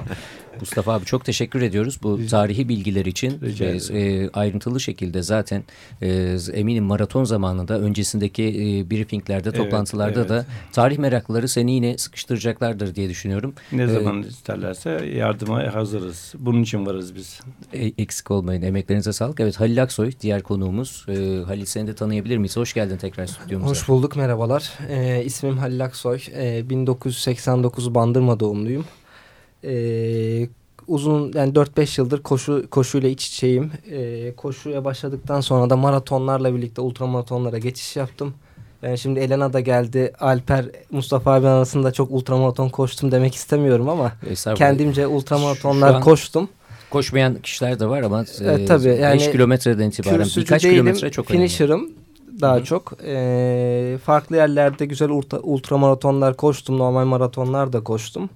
[0.59, 3.41] Mustafa abi çok teşekkür ediyoruz bu tarihi bilgiler için.
[3.59, 5.63] E, e, ayrıntılı şekilde zaten
[6.01, 10.29] e, eminim maraton zamanında öncesindeki e, briefinglerde, evet, toplantılarda evet.
[10.29, 13.53] da tarih meraklıları seni yine sıkıştıracaklardır diye düşünüyorum.
[13.71, 16.33] Ne ee, zaman isterlerse yardıma hazırız.
[16.39, 17.39] Bunun için varız biz.
[17.73, 18.61] E, eksik olmayın.
[18.61, 19.39] Emeklerinize sağlık.
[19.39, 21.05] Evet Halil Aksoy diğer konuğumuz.
[21.09, 22.57] E, Halil seni de tanıyabilir miyiz?
[22.57, 23.71] Hoş geldin tekrar stüdyomuza.
[23.71, 24.15] Hoş bulduk.
[24.15, 24.71] Merhabalar.
[24.89, 26.19] E, ismim Halil Aksoy.
[26.35, 28.85] E, 1989 Bandırma doğumluyum
[29.65, 30.47] e,
[30.87, 33.71] uzun yani 4-5 yıldır koşu koşuyla iç içeyim.
[33.91, 38.33] E, koşuya başladıktan sonra da maratonlarla birlikte ultramaratonlara geçiş yaptım.
[38.81, 40.13] Yani şimdi Elena da geldi.
[40.19, 44.11] Alper, Mustafa abi arasında çok ultramaraton koştum demek istemiyorum ama
[44.55, 46.49] kendimce ultramaratonlar koştum.
[46.89, 51.31] Koşmayan kişiler de var ama e, tabii, yani 5 kilometreden itibaren birkaç değilim, kilometre çok
[51.31, 51.47] önemli.
[51.47, 51.89] Finisher'ım
[52.41, 52.63] daha Hı -hı.
[52.63, 52.93] çok.
[53.05, 56.77] E, farklı yerlerde güzel ultra, ultramaratonlar koştum.
[56.77, 58.29] Normal maratonlar da koştum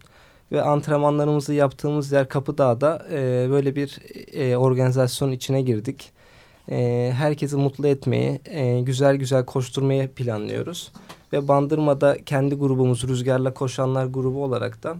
[0.52, 4.00] ve antrenmanlarımızı yaptığımız yer Kapıdağ'da e, böyle bir
[4.34, 6.12] e, organizasyon içine girdik.
[6.72, 10.92] E, herkesi mutlu etmeyi, e, güzel güzel koşturmayı planlıyoruz.
[11.34, 14.96] Ve Bandırma'da kendi grubumuz Rüzgarla Koşanlar grubu olarak da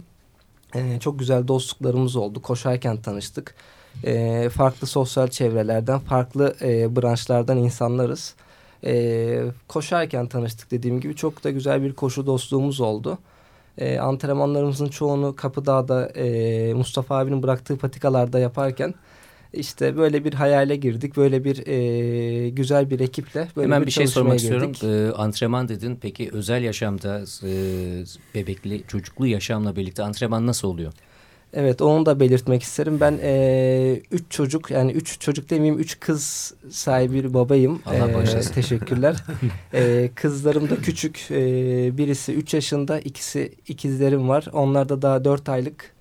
[0.74, 2.42] e, çok güzel dostluklarımız oldu.
[2.42, 3.54] Koşarken tanıştık.
[4.04, 8.34] E, farklı sosyal çevrelerden, farklı e, branşlardan insanlarız.
[8.84, 13.18] E, koşarken tanıştık dediğim gibi çok da güzel bir koşu dostluğumuz oldu.
[13.80, 18.94] E, antrenmanlarımızın çoğunu Kapıdağ'da e, Mustafa abinin bıraktığı patikalarda yaparken
[19.52, 21.16] işte böyle bir hayale girdik.
[21.16, 24.74] Böyle bir e, güzel bir ekiple böyle Hemen bir, bir şey sormak girdik.
[24.74, 25.10] istiyorum.
[25.10, 25.98] Ee, antrenman dedin.
[26.00, 27.52] Peki özel yaşamda e,
[28.34, 30.92] bebekli, çocuklu yaşamla birlikte antrenman nasıl oluyor?
[31.54, 33.00] Evet onu da belirtmek isterim.
[33.00, 37.82] Ben e, üç çocuk yani üç çocuk demeyeyim üç kız sahibi bir babayım.
[37.86, 38.22] Allah.
[38.22, 39.16] E, teşekkürler.
[39.74, 41.26] e, kızlarım da küçük.
[41.30, 41.36] E,
[41.98, 44.46] birisi üç yaşında ikisi ikizlerim var.
[44.52, 45.92] Onlar da daha dört aylık.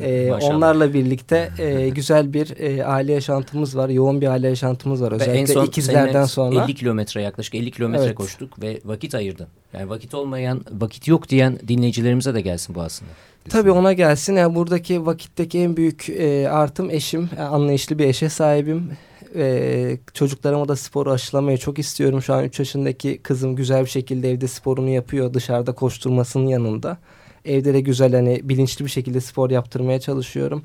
[0.00, 3.88] E, onlarla birlikte e, güzel bir e, aile yaşantımız var.
[3.88, 5.12] Yoğun bir aile yaşantımız var.
[5.12, 6.64] Özellikle en son ikizlerden sonra.
[6.64, 8.14] 50 kilometre yaklaşık 50 kilometre evet.
[8.14, 9.46] koştuk ve vakit ayırdın.
[9.72, 13.10] Yani vakit olmayan, vakit yok diyen dinleyicilerimize de gelsin bu aslında.
[13.50, 14.36] Tabii ona gelsin.
[14.36, 17.30] Yani buradaki vakitteki en büyük e, artım eşim.
[17.38, 18.90] Yani anlayışlı bir eşe sahibim.
[19.34, 22.22] E, çocuklarıma da sporu aşılamayı çok istiyorum.
[22.22, 25.34] Şu an 3 yaşındaki kızım güzel bir şekilde evde sporunu yapıyor.
[25.34, 26.98] Dışarıda koşturmasının yanında.
[27.44, 30.64] Evde de güzel hani bilinçli bir şekilde spor yaptırmaya çalışıyorum.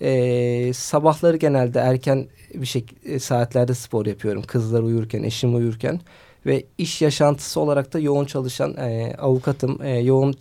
[0.00, 2.86] E, sabahları genelde erken bir şey
[3.20, 4.42] saatlerde spor yapıyorum.
[4.42, 6.00] Kızlar uyurken, eşim uyurken.
[6.46, 9.82] Ve iş yaşantısı olarak da yoğun çalışan e, avukatım.
[9.82, 10.34] E, yoğun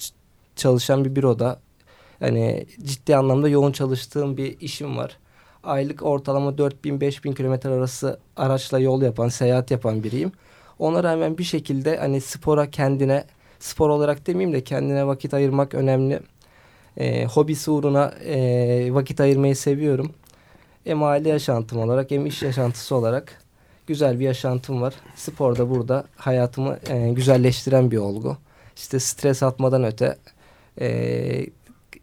[0.56, 1.60] çalışan bir büroda
[2.20, 5.18] hani ciddi anlamda yoğun çalıştığım bir işim var.
[5.64, 10.32] Aylık ortalama 4000-5000 kilometre arası araçla yol yapan, seyahat yapan biriyim.
[10.80, 13.26] Ona rağmen bir şekilde hani spora kendine,
[13.60, 16.20] spor olarak demeyeyim de kendine vakit ayırmak önemli.
[16.98, 20.12] E, hobisi uğruna e, vakit ayırmayı seviyorum.
[20.84, 23.42] Hem aile yaşantım olarak hem iş yaşantısı olarak
[23.88, 24.94] güzel bir yaşantım var.
[25.16, 28.38] Spor da burada hayatımı e, güzelleştiren bir olgu.
[28.76, 30.18] İşte stres atmadan öte
[30.82, 31.46] e,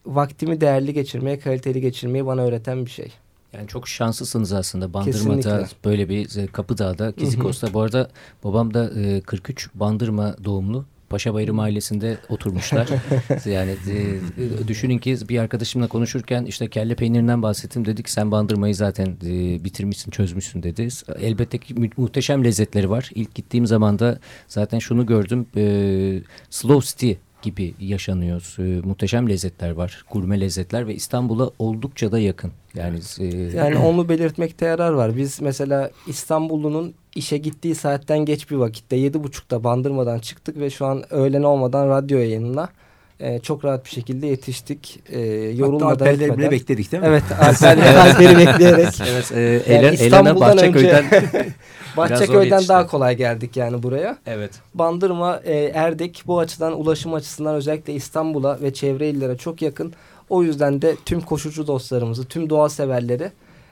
[0.06, 3.12] vaktimi değerli geçirmeye, kaliteli geçirmeyi bana öğreten bir şey.
[3.52, 5.66] Yani çok şanslısınız aslında Bandırma'da Kesinlikle.
[5.84, 7.74] böyle bir e, Kapıdağ'da, Kizikos'ta.
[7.74, 8.10] Bu arada
[8.44, 8.90] babam da
[9.26, 10.84] 43 Bandırma doğumlu.
[11.10, 12.88] Paşabayırı Mahallesi'nde oturmuşlar.
[13.46, 17.84] yani e, düşünün ki bir arkadaşımla konuşurken işte kelle peynirinden bahsettim.
[17.84, 20.88] Dedik sen bandırmayı zaten e, bitirmişsin, çözmüşsün dedi.
[21.20, 23.10] Elbette ki mu muhteşem lezzetleri var.
[23.14, 25.46] İlk gittiğim zaman da zaten şunu gördüm.
[25.56, 28.54] E, Slow City gibi yaşanıyor.
[28.58, 30.04] E, muhteşem lezzetler var.
[30.10, 32.52] Gurme lezzetler ve İstanbul'a oldukça da yakın.
[32.74, 33.24] Yani e,
[33.56, 35.16] yani onu belirtmekte yarar var.
[35.16, 40.86] Biz mesela İstanbul'un işe gittiği saatten geç bir vakitte yedi buçukta bandırmadan çıktık ve şu
[40.86, 42.68] an öğlen olmadan radyo yayınına
[43.20, 45.00] e, çok rahat bir şekilde yetiştik.
[45.08, 47.08] E, yorulmadan Hatta Alperleri bile bekledik değil mi?
[47.08, 49.00] Evet Alperleri, bekleyerek.
[49.10, 51.04] Evet, e, yani Elen, İstanbul'dan Bahçeköy'den
[51.96, 54.18] Bahçeköy'den daha kolay geldik yani buraya.
[54.26, 54.50] Evet.
[54.74, 59.92] Bandırma, e, Erdek bu açıdan ulaşım açısından özellikle İstanbul'a ve çevre illere çok yakın.
[60.28, 63.30] O yüzden de tüm koşucu dostlarımızı, tüm doğa severleri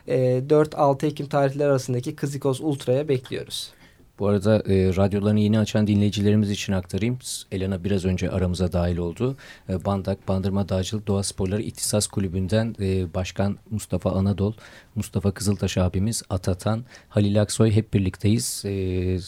[0.08, 0.16] e,
[0.48, 3.70] 4-6 Ekim tarihleri arasındaki Kızikos Ultra'ya bekliyoruz.
[4.18, 7.18] Bu arada e, radyolarını yeni açan dinleyicilerimiz için aktarayım.
[7.52, 9.36] Elena biraz önce aramıza dahil oldu.
[9.68, 14.52] E, Bandak Bandırma Dağcılık Doğa Sporları İhtisas Kulübü'nden e, Başkan Mustafa Anadol,
[14.94, 18.62] Mustafa Kızıltaş abimiz, Atatan, Halil Aksoy hep birlikteyiz.
[18.66, 19.18] E,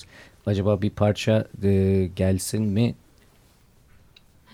[0.46, 2.94] acaba bir parça e, gelsin mi?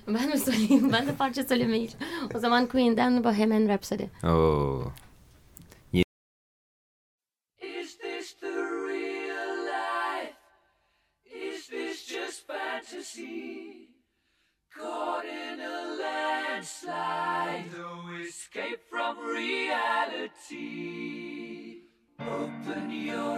[0.08, 0.90] Ben mi söyleyeyim?
[0.92, 1.90] Ben de parça söylemeyi.
[2.34, 4.04] O zaman Queen'den Bohemian Rhapsody.
[4.24, 4.92] Oo.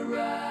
[0.09, 0.47] right.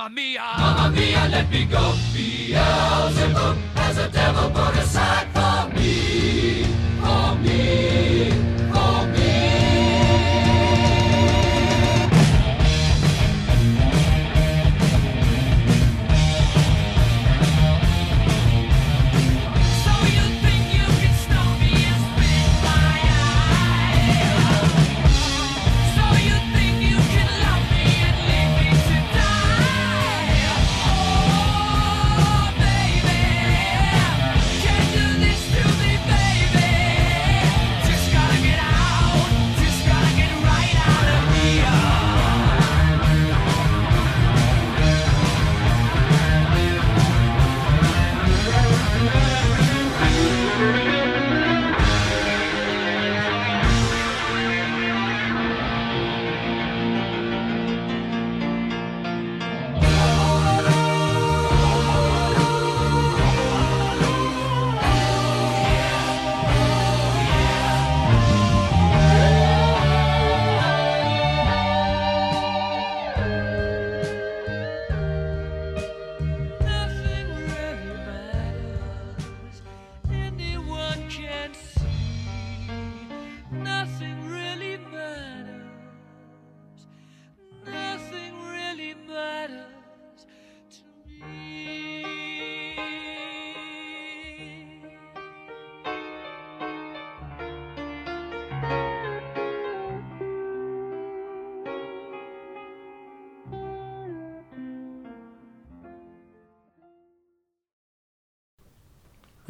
[0.00, 0.40] Mamma mia!
[0.58, 2.09] Mamma mia, let me go.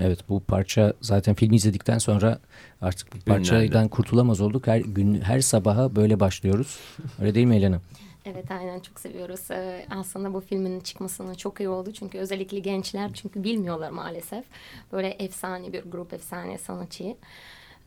[0.02, 2.38] Evet bu parça zaten filmi izledikten sonra
[2.80, 4.66] artık bu parçadan kurtulamaz olduk.
[4.66, 6.78] Her gün her sabaha böyle başlıyoruz.
[7.20, 7.80] Öyle değil mi Elena?
[8.24, 9.50] Evet aynen çok seviyoruz.
[9.50, 11.92] Ee, aslında bu filmin çıkmasının çok iyi oldu.
[11.92, 14.44] Çünkü özellikle gençler çünkü bilmiyorlar maalesef.
[14.92, 17.16] Böyle efsane bir grup, efsane sanatçı.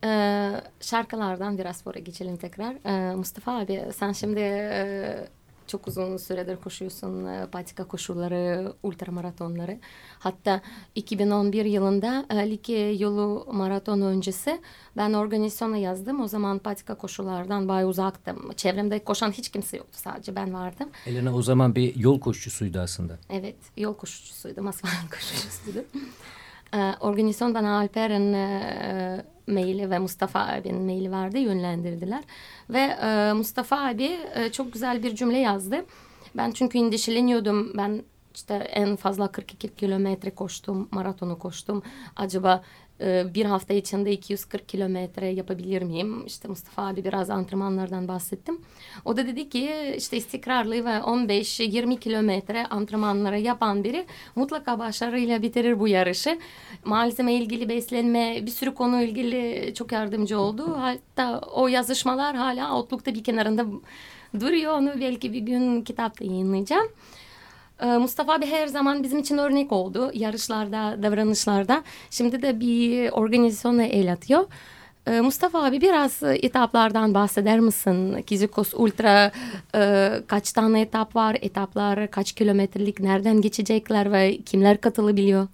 [0.04, 2.76] Ee, şarkılardan biraz sonra geçelim tekrar.
[2.86, 5.28] Ee, Mustafa abi sen şimdi e,
[5.68, 7.26] çok uzun süredir koşuyorsun.
[7.26, 9.80] E, patika koşuları, ultramaratonları.
[10.20, 10.62] Hatta
[10.96, 14.62] 2011 yılında e, Likya yolu maraton öncesi
[14.98, 16.22] ben organizasyona yazdım.
[16.22, 18.52] O zaman patika koşulardan bayağı uzaktım.
[18.56, 19.98] Çevremde koşan hiç kimse yoktu.
[20.02, 20.90] Sadece ben vardım.
[21.06, 23.18] Elena o zaman bir yol koşucusuydu aslında.
[23.30, 25.86] Evet, yol koşucusuydum, asfalt koşucusuydum.
[26.74, 32.24] Ee, organizasyon bana Alper'in e, maili ve Mustafa abinin maili vardı, yönlendirdiler.
[32.70, 35.86] Ve e, Mustafa abi e, çok güzel bir cümle yazdı.
[36.38, 38.04] Ben çünkü endişeleniyordum, ben
[38.36, 41.84] işte en fazla 42 kilometre koştum, maratonu koştum.
[42.16, 42.64] Acaba
[43.04, 46.26] e, bir hafta içinde 240 kilometre yapabilir miyim?
[46.26, 48.62] İşte Mustafa abi biraz antrenmanlardan bahsettim.
[49.06, 55.80] O da dedi ki işte istikrarlı ve 15-20 kilometre antrenmanları yapan biri mutlaka başarıyla bitirir
[55.80, 56.40] bu yarışı.
[56.86, 60.78] Malzeme ilgili beslenme bir sürü konu ilgili çok yardımcı oldu.
[60.78, 63.66] Hatta o yazışmalar hala Outlook'ta bir kenarında
[64.40, 64.78] duruyor.
[64.78, 66.88] Onu belki bir gün kitapta yayınlayacağım.
[67.84, 71.84] Ee, Mustafa abi her zaman bizim için örnek oldu yarışlarda, davranışlarda.
[72.10, 74.46] Şimdi de bir organizasyonla el atıyor.
[75.08, 78.22] Ee, Mustafa abi biraz etaplardan bahseder misin?
[78.22, 79.32] Kizikos Ultra
[79.76, 81.38] e, kaç tane etap var?
[81.42, 83.00] Etaplar kaç kilometrelik?
[83.00, 85.48] Nereden geçecekler ve kimler katılabiliyor?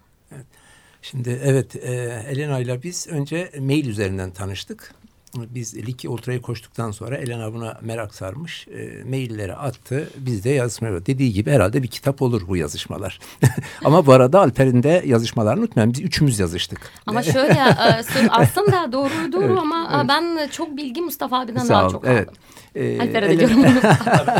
[1.02, 1.92] Şimdi evet e,
[2.30, 4.94] Elena ile biz önce mail üzerinden tanıştık.
[5.38, 8.68] Biz Liki Ultra'yı koştuktan sonra Elena buna merak sarmış.
[8.68, 10.10] E, mailleri attı.
[10.18, 13.20] Biz de yazışmaya Dediği gibi herhalde bir kitap olur bu yazışmalar.
[13.86, 15.94] Ama bu arada Alper'in de yazışmalarını unutmayın.
[15.94, 16.80] Biz üçümüz yazıştık.
[17.06, 20.06] Ama şöyle e, aslında doğru doğru Evet, ama evet.
[20.10, 22.28] ben çok bilgi Mustafa abiden Sağ daha çok Evet.
[22.30, 22.36] aldım.
[22.76, 23.74] E, Alper'e de Elena- diyorum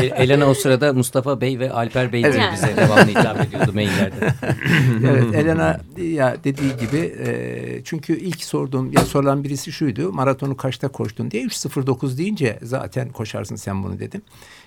[0.00, 2.52] E- Elena o sırada Mustafa Bey ve Alper Bey diye Evet.
[2.52, 4.34] bize devamlı hitap ediyordu maillerde.
[5.08, 10.79] evet Elena ya dediği gibi e, çünkü ilk sorduğum ya sorulan birisi şuydu maratonu kaç
[10.80, 14.22] kaçta koştun diye 3.09 deyince zaten koşarsın sen bunu dedim.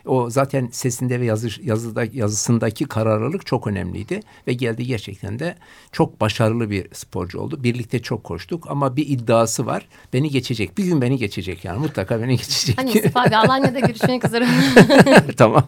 [0.05, 5.55] O zaten sesinde ve yazı, yazıda, yazısındaki kararlılık çok önemliydi ve geldi gerçekten de
[5.91, 7.64] çok başarılı bir sporcu oldu.
[7.64, 9.88] Birlikte çok koştuk ama bir iddiası var.
[10.14, 10.78] Beni geçecek.
[10.78, 12.78] Bir gün beni geçecek yani mutlaka beni geçecek.
[12.78, 14.47] Hani Mustafa abi Alanya'da görüşmek üzere.
[15.38, 15.66] tamam.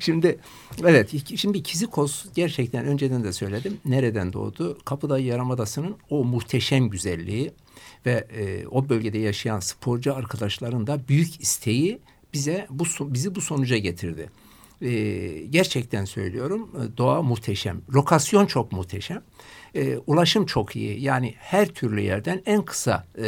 [0.00, 0.38] Şimdi
[0.86, 3.78] evet şimdi Kizikos gerçekten önceden de söyledim.
[3.84, 4.78] Nereden doğdu?
[4.84, 7.52] Kapıdağ Yarımadası'nın o muhteşem güzelliği
[8.06, 11.98] ve e, o bölgede yaşayan sporcu arkadaşların da büyük isteği
[12.34, 14.30] bize bu bizi bu sonuca getirdi.
[14.82, 14.90] E,
[15.50, 17.80] gerçekten söylüyorum e, doğa muhteşem.
[17.94, 19.22] Lokasyon çok muhteşem.
[19.74, 21.02] E, ulaşım çok iyi.
[21.02, 23.24] Yani her türlü yerden en kısa e,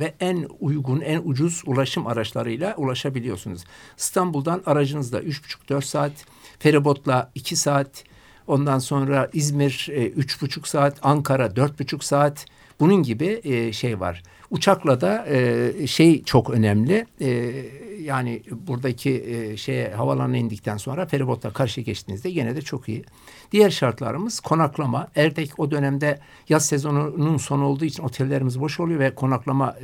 [0.00, 3.64] ve en uygun, en ucuz ulaşım araçlarıyla ulaşabiliyorsunuz.
[3.98, 6.12] İstanbul'dan aracınızla üç buçuk dört saat,
[6.58, 8.04] feribotla iki saat,
[8.46, 12.46] ondan sonra İzmir e, üç buçuk saat, Ankara dört buçuk saat.
[12.80, 14.22] Bunun gibi e, şey var.
[14.50, 17.06] Uçakla da e, şey çok önemli.
[17.20, 17.52] E,
[18.00, 23.04] yani buradaki e, şeye havalanına indikten sonra feribotla karşı geçtiğinizde gene de çok iyi.
[23.52, 25.08] Diğer şartlarımız konaklama.
[25.16, 29.76] Erdek o dönemde yaz sezonunun sonu olduğu için otellerimiz boş oluyor ve konaklama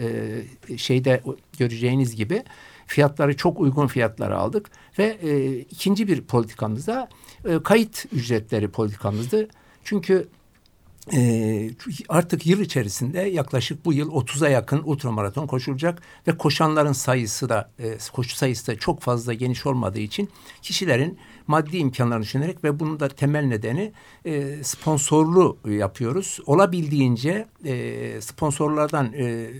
[0.68, 1.22] e, şeyde
[1.58, 2.42] göreceğiniz gibi
[2.91, 7.09] fiyatları çok uygun fiyatlara aldık ve e, ikinci bir politikamız da
[7.45, 9.49] e, kayıt ücretleri politikamızdı.
[9.84, 10.28] Çünkü
[11.12, 11.70] e,
[12.09, 17.99] artık yıl içerisinde yaklaşık bu yıl 30'a yakın ultramaraton koşulacak ve koşanların sayısı da e,
[18.12, 20.28] koşu sayısı da çok fazla geniş olmadığı için
[20.62, 23.93] kişilerin maddi imkanlarını düşünerek ve bunun da temel nedeni
[24.24, 26.38] e, sponsorlu yapıyoruz.
[26.47, 29.51] Olabildiğince e, sponsorlardan e,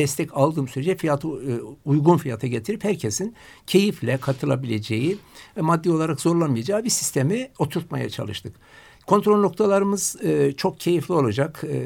[0.00, 3.34] destek aldığım sürece fiyatı e, uygun fiyata getirip herkesin
[3.66, 5.18] keyifle katılabileceği,
[5.56, 8.56] e, maddi olarak zorlanmayacağı bir sistemi oturtmaya çalıştık.
[9.06, 11.64] Kontrol noktalarımız e, çok keyifli olacak.
[11.64, 11.82] E,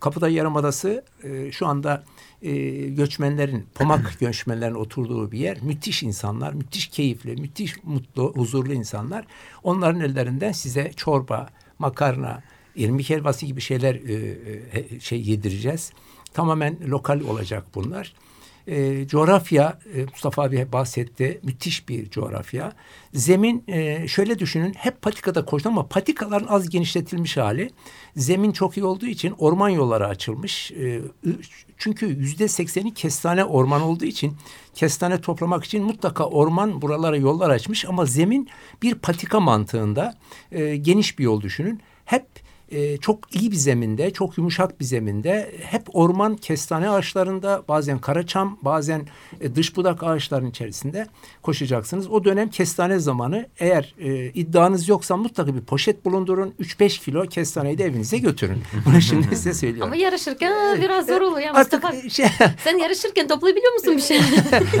[0.00, 2.04] Kapıda Yarımadası e, şu anda
[2.42, 2.52] e,
[2.88, 5.58] göçmenlerin, Pomak göçmenlerin oturduğu bir yer.
[5.62, 9.26] Müthiş insanlar, müthiş keyifli, müthiş mutlu, huzurlu insanlar.
[9.62, 12.42] Onların ellerinden size çorba, makarna,
[12.76, 14.38] irmik helvası gibi şeyler e,
[14.72, 15.92] e, şey yedireceğiz.
[16.34, 18.14] Tamamen lokal olacak bunlar.
[18.68, 21.40] E, coğrafya e, Mustafa abi bahsetti.
[21.42, 22.72] Müthiş bir coğrafya.
[23.14, 27.70] Zemin e, şöyle düşünün hep patikada koştu ama patikaların az genişletilmiş hali.
[28.16, 30.72] Zemin çok iyi olduğu için orman yolları açılmış.
[30.72, 31.00] E,
[31.78, 34.36] çünkü yüzde sekseni kestane orman olduğu için
[34.74, 37.84] kestane toplamak için mutlaka orman buralara yollar açmış.
[37.84, 38.48] Ama zemin
[38.82, 40.14] bir patika mantığında
[40.52, 41.80] e, geniş bir yol düşünün.
[42.04, 42.26] Hep
[42.70, 48.58] e, çok iyi bir zeminde, çok yumuşak bir zeminde hep orman kestane ağaçlarında bazen karaçam
[48.62, 49.06] bazen
[49.40, 51.06] e, dış budak ağaçlarının içerisinde
[51.42, 52.10] koşacaksınız.
[52.10, 56.54] O dönem kestane zamanı eğer e, iddianız yoksa mutlaka bir poşet bulundurun.
[56.60, 58.62] 3-5 kilo kestaneyi de evinize götürün.
[58.86, 59.92] Bunu şimdi size söylüyorum.
[59.92, 61.88] Ama yarışırken biraz zor oluyor Mustafa.
[61.88, 62.26] Artık şey...
[62.64, 64.20] Sen yarışırken toplayabiliyor musun bir şey?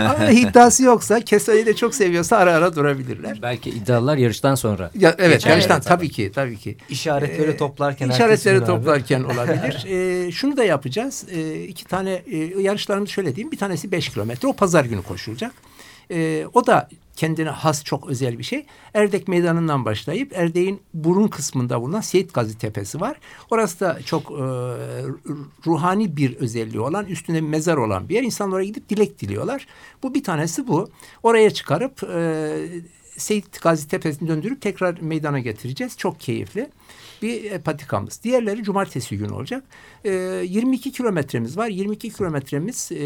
[0.00, 3.38] Ama iddiası yoksa kestaneyi de çok seviyorsa ara ara durabilirler.
[3.42, 4.90] Belki iddialar yarıştan sonra.
[4.94, 6.76] Ya, evet yarıştan evet, tabii ki tabii ki.
[6.88, 8.08] İşaretleri ee, toplarken.
[8.08, 9.86] İşaretleri toplarken olabilir.
[9.88, 11.26] ee, şunu da yapacağız.
[11.30, 13.52] Ee, iki tane e, yarışlarımız şöyle diyeyim.
[13.52, 14.48] Bir tanesi beş kilometre.
[14.48, 15.52] O pazar günü koşulacak.
[16.10, 18.66] Ee, o da kendine has çok özel bir şey.
[18.94, 23.20] Erdek Meydanı'ndan başlayıp Erdek'in burun kısmında bulunan Seyit Gazi Tepesi var.
[23.50, 24.44] Orası da çok e,
[25.66, 28.22] ruhani bir özelliği olan, üstünde bir mezar olan bir yer.
[28.22, 29.66] İnsanlar oraya gidip dilek diliyorlar.
[30.02, 30.90] Bu bir tanesi bu.
[31.22, 32.50] Oraya çıkarıp e,
[33.16, 35.96] Seyit Gazi Tepesi'ni döndürüp tekrar meydana getireceğiz.
[35.96, 36.70] Çok keyifli
[37.22, 38.20] bir patikamız.
[38.24, 39.64] Diğerleri cumartesi günü olacak.
[40.04, 41.68] E, 22 kilometremiz var.
[41.68, 42.98] 22 kilometremiz e,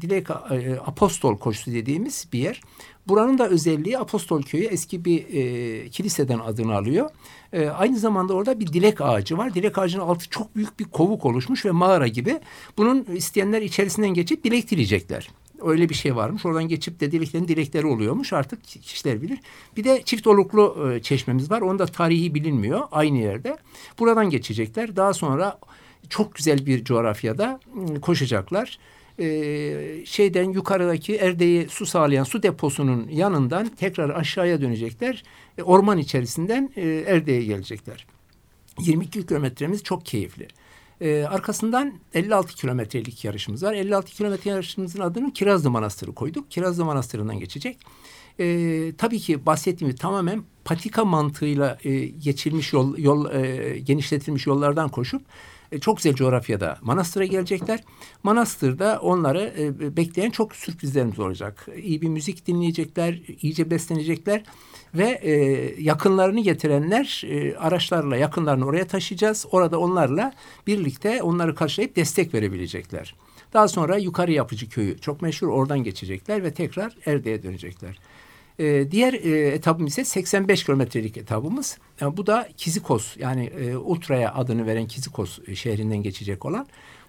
[0.00, 2.60] Dilek e, Apostol koşusu dediğimiz bir yer.
[3.08, 7.10] Buranın da özelliği Apostol Köyü eski bir e, kiliseden adını alıyor.
[7.52, 9.54] E, aynı zamanda orada bir dilek ağacı var.
[9.54, 12.40] Dilek ağacının altı çok büyük bir kovuk oluşmuş ve mağara gibi.
[12.76, 15.28] Bunun isteyenler içerisinden geçip dilek dileyecekler
[15.64, 16.46] öyle bir şey varmış.
[16.46, 18.32] Oradan geçip de dileklerin dilekleri oluyormuş.
[18.32, 19.38] Artık kişiler bilir.
[19.76, 21.60] Bir de çift oluklu e, çeşmemiz var.
[21.60, 22.80] Onda tarihi bilinmiyor.
[22.92, 23.56] Aynı yerde.
[23.98, 24.96] Buradan geçecekler.
[24.96, 25.58] Daha sonra
[26.08, 28.78] çok güzel bir coğrafyada ıı, koşacaklar.
[29.18, 35.24] Ee, şeyden yukarıdaki Erdeği su sağlayan su deposunun yanından tekrar aşağıya dönecekler.
[35.58, 38.06] E, orman içerisinden e, Erdeğe gelecekler.
[38.78, 40.48] 22 kilometremiz çok keyifli.
[41.00, 43.74] Ee, arkasından 56 kilometrelik yarışımız var.
[43.74, 46.50] 56 kilometre yarışımızın adını Kirazlı Manastırı koyduk.
[46.50, 47.78] Kirazlı Manastırı'ndan geçecek.
[48.40, 55.22] Ee, tabii ki bahsettiğim tamamen patika mantığıyla e, geçilmiş yol, yol e, genişletilmiş yollardan koşup
[55.72, 57.84] e, çok güzel coğrafyada Manastır'a gelecekler.
[58.22, 61.68] Manastır'da onları e, bekleyen çok sürprizlerimiz olacak.
[61.82, 64.42] İyi bir müzik dinleyecekler, iyice beslenecekler
[64.94, 65.32] ve e,
[65.82, 69.46] yakınlarını getirenler e, araçlarla yakınlarını oraya taşıyacağız.
[69.50, 70.32] Orada onlarla
[70.66, 73.14] birlikte onları karşılayıp destek verebilecekler.
[73.52, 77.98] Daha sonra Yukarı Yapıcı Köyü çok meşhur oradan geçecekler ve tekrar Erde'ye dönecekler.
[78.58, 81.78] E, diğer e, etapımız ise 85 kilometrelik etabımız.
[82.00, 86.66] Yani bu da Kizikos yani e, Ultra'ya adını veren Kizikos şehrinden geçecek olan.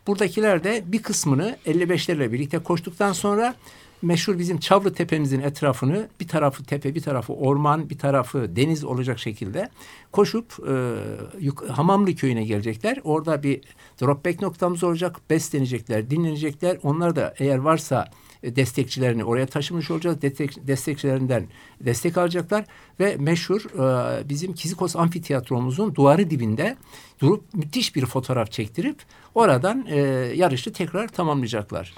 [0.07, 3.55] Buradakiler de bir kısmını 55'lerle birlikte koştuktan sonra
[4.03, 9.19] meşhur bizim Çavlı Tepemizin etrafını bir tarafı tepe bir tarafı orman bir tarafı deniz olacak
[9.19, 9.69] şekilde
[10.11, 12.99] koşup e, Hamamlı köyüne gelecekler.
[13.03, 13.61] Orada bir
[14.01, 15.29] dropback noktamız olacak.
[15.29, 16.77] Beslenecekler, dinlenecekler.
[16.83, 18.09] Onlar da eğer varsa
[18.43, 20.21] e, destekçilerini oraya taşımış olacağız.
[20.21, 21.47] Destek, destekçilerinden
[21.81, 22.65] destek alacaklar
[22.99, 26.77] ve meşhur e, bizim Kizikos Amfiteyatromuzun duvarı dibinde
[27.21, 28.97] durup müthiş bir fotoğraf çektirip
[29.35, 29.97] oradan e,
[30.35, 31.93] yarışı tekrar tamamlayacaklar.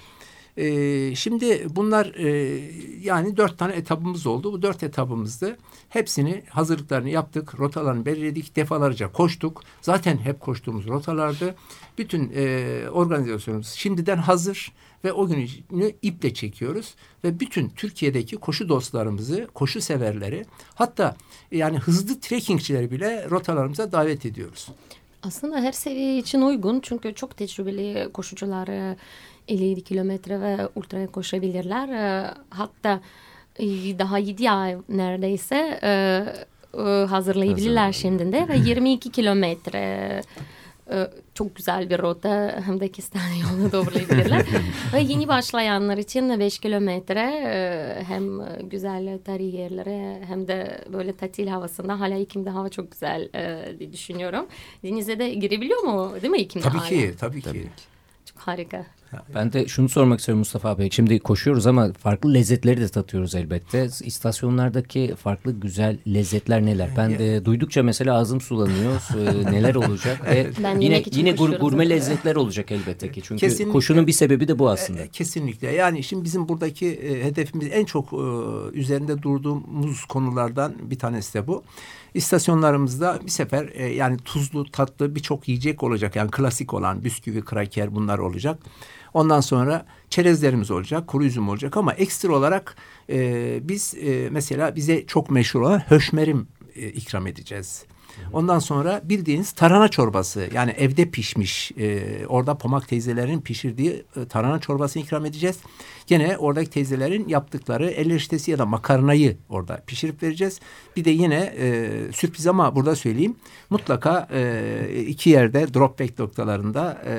[0.58, 2.60] E, şimdi bunlar e,
[3.01, 4.53] yani dört tane etabımız oldu.
[4.53, 5.58] Bu dört etabımızda
[5.89, 7.60] hepsini hazırlıklarını yaptık.
[7.60, 8.56] Rotalarını belirledik.
[8.56, 9.62] Defalarca koştuk.
[9.82, 11.56] Zaten hep koştuğumuz rotalardı.
[11.97, 14.72] Bütün e, organizasyonumuz şimdiden hazır
[15.03, 20.45] ve o günü iple çekiyoruz ve bütün Türkiye'deki koşu dostlarımızı, koşu severleri
[20.76, 21.16] hatta
[21.51, 24.70] yani hızlı trekkingçileri bile rotalarımıza davet ediyoruz.
[25.24, 28.95] Aslında her seviye için uygun çünkü çok tecrübeli koşucular
[29.48, 31.89] 57 kilometre ve ultra koşabilirler.
[31.89, 33.02] E, hatta
[33.60, 33.66] e,
[34.00, 36.26] daha 7 ay neredeyse e,
[37.10, 40.22] hazırlayabilirler şimdi de ve 22 kilometre
[41.34, 44.46] çok güzel bir rota hem de kestane yolunu doğrulayabilirler.
[44.93, 47.24] ve yeni başlayanlar için 5 kilometre
[48.08, 48.39] hem
[48.70, 53.30] güzel tarihi yerlere hem de böyle tatil havasında hala Ekim'de hava çok güzel
[53.80, 54.46] diye düşünüyorum.
[54.84, 56.89] Denize de girebiliyor mu değil mi Ekim'de Tabii hala?
[56.89, 57.50] ki, tabii ki.
[57.50, 57.70] Tabii ki.
[58.26, 58.86] Çok harika.
[59.36, 60.89] Ben de şunu sormak istiyorum Mustafa Bey.
[60.91, 63.88] Şimdi koşuyoruz ama farklı lezzetleri de tatıyoruz elbette.
[64.03, 66.89] İstasyonlardaki farklı güzel lezzetler neler?
[66.97, 69.01] Ben de duydukça mesela ağzım sulanıyor.
[69.51, 70.26] Neler olacak?
[70.26, 71.89] Ve Ben yine yine gur, gurme zaten.
[71.89, 73.22] lezzetler olacak elbette ki.
[73.24, 73.72] Çünkü Kesinlikle.
[73.72, 75.01] koşunun bir sebebi de bu aslında.
[75.01, 75.72] E, Kesinlikle.
[75.72, 78.18] Yani şimdi bizim buradaki e, hedefimiz en çok e,
[78.78, 81.63] üzerinde durduğumuz konulardan bir tanesi de bu.
[82.13, 86.16] İstasyonlarımızda bir sefer e, yani tuzlu, tatlı birçok yiyecek olacak.
[86.16, 88.59] Yani klasik olan bisküvi, kraker bunlar olacak.
[89.16, 92.76] Ondan sonra çerezlerimiz olacak, kuru üzüm olacak ama ekstra olarak
[93.09, 97.86] e, biz e, mesela bize çok meşhur olan höşmerim e, ikram edeceğiz.
[98.34, 104.59] Ondan sonra bildiğiniz tarhana çorbası yani evde pişmiş e, orada Pomak teyzelerin pişirdiği e, tarhana
[104.59, 105.57] çorbasını ikram edeceğiz.
[106.07, 110.59] Gene oradaki teyzelerin yaptıkları el eriştesi ya da makarnayı orada pişirip vereceğiz.
[110.95, 113.36] Bir de yine e, sürpriz ama burada söyleyeyim
[113.70, 117.13] mutlaka e, iki yerde dropback noktalarında e,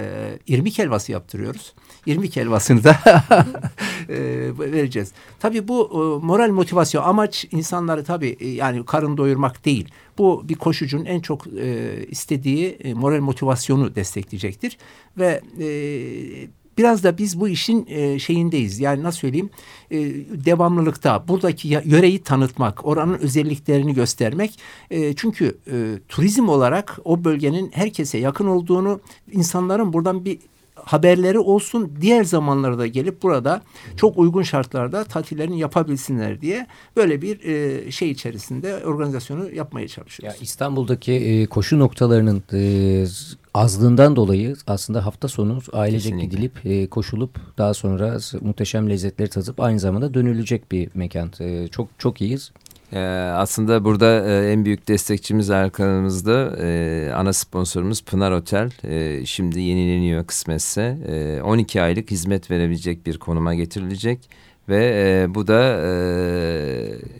[0.47, 1.75] irmik helvası yaptırıyoruz.
[2.07, 2.97] İrmik helvasını da
[4.09, 4.19] e,
[4.59, 5.13] vereceğiz.
[5.41, 9.89] Tabii bu e, moral motivasyon amaç insanları tabii e, yani karın doyurmak değil.
[10.19, 11.47] Bu bir koşucunun en çok
[12.09, 14.79] istediği moral motivasyonu destekleyecektir.
[15.19, 15.41] Ve
[16.79, 18.81] biraz da biz bu işin e, şeyindeyiz.
[18.81, 19.51] Yani nasıl söyleyeyim
[19.91, 19.99] e,
[20.47, 24.59] devamlılıkta buradaki yöreyi tanıtmak, oranın özelliklerini göstermek.
[24.91, 29.01] E, çünkü e, turizm olarak o bölgenin herkese yakın olduğunu,
[29.33, 30.39] insanların buradan bir
[30.85, 33.63] haberleri olsun diğer zamanlarda gelip burada
[33.97, 36.67] çok uygun şartlarda tatillerini yapabilsinler diye
[36.97, 40.39] böyle bir e, şey içerisinde organizasyonu yapmaya Ya çalışıyoruz.
[40.43, 43.07] İstanbul'daki e, koşu noktalarının e,
[43.55, 46.37] azlığından dolayı aslında hafta sonu ailecek Kesinlikle.
[46.37, 51.31] gidilip e, koşulup daha sonra muhteşem lezzetleri tadıp aynı zamanda dönülecek bir mekan.
[51.41, 52.53] E, çok çok iyiyiz.
[52.93, 52.99] Ee,
[53.35, 58.71] aslında burada e, en büyük destekçimiz arkamızda e, ana sponsorumuz Pınar Otel.
[58.85, 60.99] E, şimdi yenileniyor kısmetse.
[61.09, 64.31] E, 12 aylık hizmet verebilecek bir konuma getirilecek.
[64.69, 65.91] Ve e, bu da e,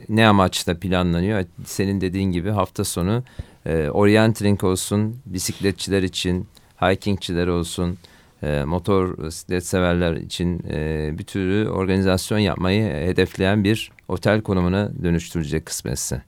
[0.09, 1.45] ne amaçla planlanıyor?
[1.65, 3.23] Senin dediğin gibi hafta sonu
[3.65, 6.47] e, orienteering olsun, bisikletçiler için,
[6.81, 7.97] hikingçiler olsun,
[8.43, 15.65] e, motor bisiklet severler için e, bir türlü organizasyon yapmayı hedefleyen bir otel konumuna dönüştürecek
[15.65, 16.21] kısmetse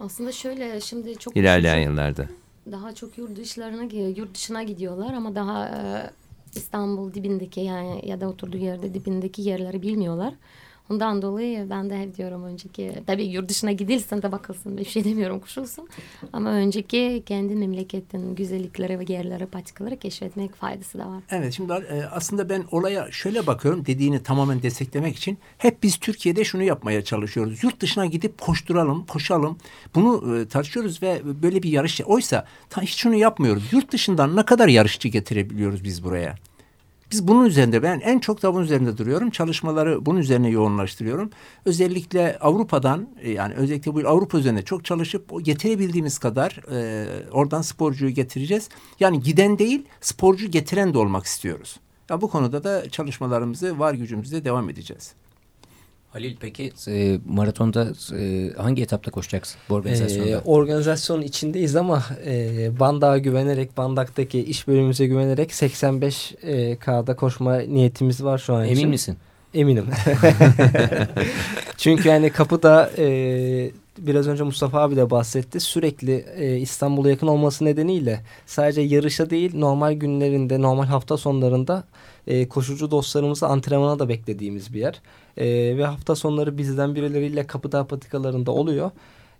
[0.00, 2.26] Aslında şöyle şimdi çok ilerleyen koşucu- yıllarda.
[2.72, 3.82] daha çok yurt dışlarına
[4.16, 6.10] yurt dışına gidiyorlar ama daha e,
[6.54, 10.34] İstanbul dibindeki yani ya da oturduğu yerde dibindeki yerleri bilmiyorlar.
[10.90, 15.04] Ondan dolayı ben de hep diyorum önceki tabii yurt dışına gidilsin de bakılsın bir şey
[15.04, 15.88] demiyorum kuşulsun.
[16.32, 21.22] Ama önceki kendi memleketin güzellikleri ve yerleri patikaları keşfetmek faydası da var.
[21.30, 26.44] Evet şimdi e, aslında ben olaya şöyle bakıyorum dediğini tamamen desteklemek için hep biz Türkiye'de
[26.44, 27.64] şunu yapmaya çalışıyoruz.
[27.64, 29.58] Yurt dışına gidip koşturalım, koşalım.
[29.94, 32.00] Bunu e, tartışıyoruz ve böyle bir yarış.
[32.00, 32.46] Oysa
[32.80, 33.72] hiç şunu yapmıyoruz.
[33.72, 36.34] Yurt dışından ne kadar yarışçı getirebiliyoruz biz buraya?
[37.14, 39.30] Biz bunun üzerinde ben en çok da bunun üzerinde duruyorum.
[39.30, 41.30] Çalışmaları bunun üzerine yoğunlaştırıyorum.
[41.64, 48.10] Özellikle Avrupa'dan e, yani özellikle bu Avrupa üzerinde çok çalışıp getirebildiğimiz kadar e, oradan sporcuyu
[48.10, 48.68] getireceğiz.
[49.00, 51.80] Yani giden değil sporcu getiren de olmak istiyoruz.
[52.10, 55.14] Ya bu konuda da çalışmalarımızı var gücümüzle devam edeceğiz.
[56.14, 60.30] Halil peki e, maratonda e, hangi etapta koşacaksın bu organizasyonda?
[60.30, 66.76] Ee, organizasyonun içindeyiz ama e, Bandak'a güvenerek, Bandak'taki iş bölümümüze güvenerek 85 e,
[67.16, 68.88] koşma niyetimiz var şu an Emin için.
[68.88, 69.16] misin?
[69.54, 69.86] Eminim.
[71.76, 75.60] Çünkü yani kapıda e, biraz önce Mustafa abi de bahsetti.
[75.60, 81.84] Sürekli e, İstanbul'a yakın olması nedeniyle sadece yarışa değil normal günlerinde, normal hafta sonlarında
[82.26, 85.00] e, koşucu dostlarımızı antrenmana da beklediğimiz bir yer.
[85.36, 85.46] E,
[85.78, 88.90] ve hafta sonları bizden birileriyle kapıda patikalarında oluyor.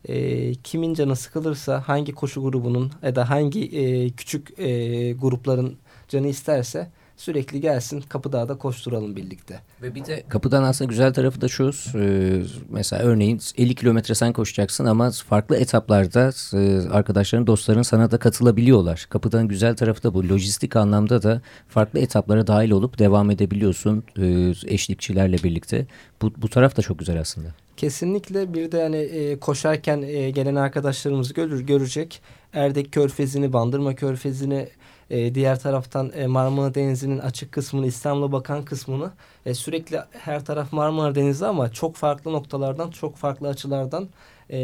[0.09, 5.77] E, kimin canı sıkılırsa hangi koşu grubunun ya da hangi e, küçük e, grupların
[6.09, 9.61] canı isterse sürekli gelsin Kapıdağ'da koşturalım birlikte.
[9.83, 11.71] Ve bir de kapıdan aslında güzel tarafı da şu.
[11.95, 18.19] e, mesela örneğin 50 kilometre sen koşacaksın ama farklı etaplarda e, arkadaşların, dostların sana da
[18.19, 19.07] katılabiliyorlar.
[19.11, 20.29] Kapıdan güzel tarafı da bu.
[20.29, 25.87] Lojistik anlamda da farklı etaplara dahil olup devam edebiliyorsun e, eşlikçilerle birlikte.
[26.23, 27.49] Bu, bu taraf da çok güzel aslında.
[27.77, 32.23] Kesinlikle bir de yani e, koşarken e, gelen arkadaşlarımız görür, görecek.
[32.53, 34.69] Erdek Körfezi'ni, Bandırma Körfezi'ni,
[35.15, 39.13] e, diğer taraftan e, Marmara Denizi'nin açık kısmını, İstanbul'a bakan kısmını
[39.47, 44.09] e, sürekli her taraf Marmara Denizi ama çok farklı noktalardan, çok farklı açılardan
[44.51, 44.59] e,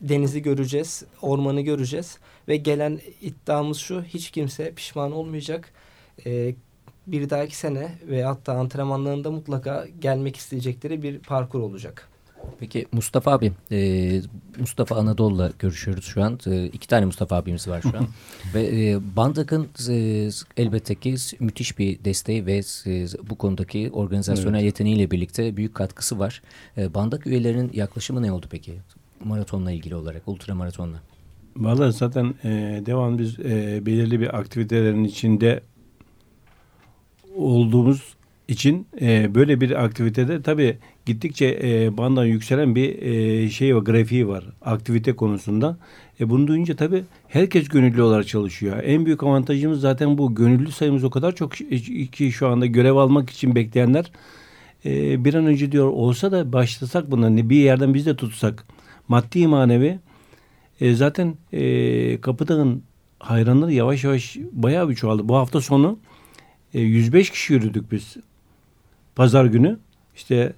[0.00, 5.72] denizi göreceğiz, ormanı göreceğiz ve gelen iddiamız şu, hiç kimse pişman olmayacak.
[6.26, 6.54] E,
[7.06, 12.08] bir dahaki sene ve hatta antrenmanlarında mutlaka gelmek isteyecekleri bir parkur olacak.
[12.60, 14.20] Peki Mustafa abi, e,
[14.58, 16.38] Mustafa Anadolu'la görüşüyoruz şu an.
[16.46, 18.06] E, iki tane Mustafa abimiz var şu an.
[18.54, 25.10] ve e, Bandak'ın e, elbette ki müthiş bir desteği ve e, bu konudaki organizasyonel yeteneğiyle
[25.10, 26.42] birlikte büyük katkısı var.
[26.78, 28.74] E, Bandak üyelerinin yaklaşımı ne oldu peki?
[29.24, 31.02] Maratonla ilgili olarak, ultra maratonla.
[31.56, 35.60] Vallahi zaten e, devam biz e, belirli bir aktivitelerin içinde
[37.36, 38.15] olduğumuz
[38.48, 44.28] için e, böyle bir aktivitede tabii gittikçe e, bandan yükselen bir e, şey var, grafiği
[44.28, 45.78] var aktivite konusunda.
[46.20, 48.82] E, bunu duyunca tabii herkes gönüllü olarak çalışıyor.
[48.84, 50.34] En büyük avantajımız zaten bu.
[50.34, 51.52] Gönüllü sayımız o kadar çok
[52.12, 54.10] ki şu anda görev almak için bekleyenler
[54.84, 58.64] e, bir an önce diyor olsa da başlasak bundan bir yerden biz de tutsak
[59.08, 59.98] maddi manevi
[60.80, 62.82] e, zaten e, Kapıdağ'ın
[63.18, 65.28] hayranları yavaş yavaş bayağı bir çoğaldı.
[65.28, 65.98] Bu hafta sonu
[66.74, 68.16] e, 105 kişi yürüdük biz.
[69.16, 69.78] Pazar günü.
[70.16, 70.52] İşte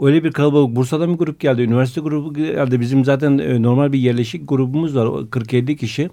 [0.00, 0.76] öyle bir kalabalık.
[0.76, 1.62] Bursa'dan bir grup geldi.
[1.62, 2.80] Üniversite grubu geldi.
[2.80, 5.06] Bizim zaten e, normal bir yerleşik grubumuz var.
[5.06, 6.10] 40-50 kişi.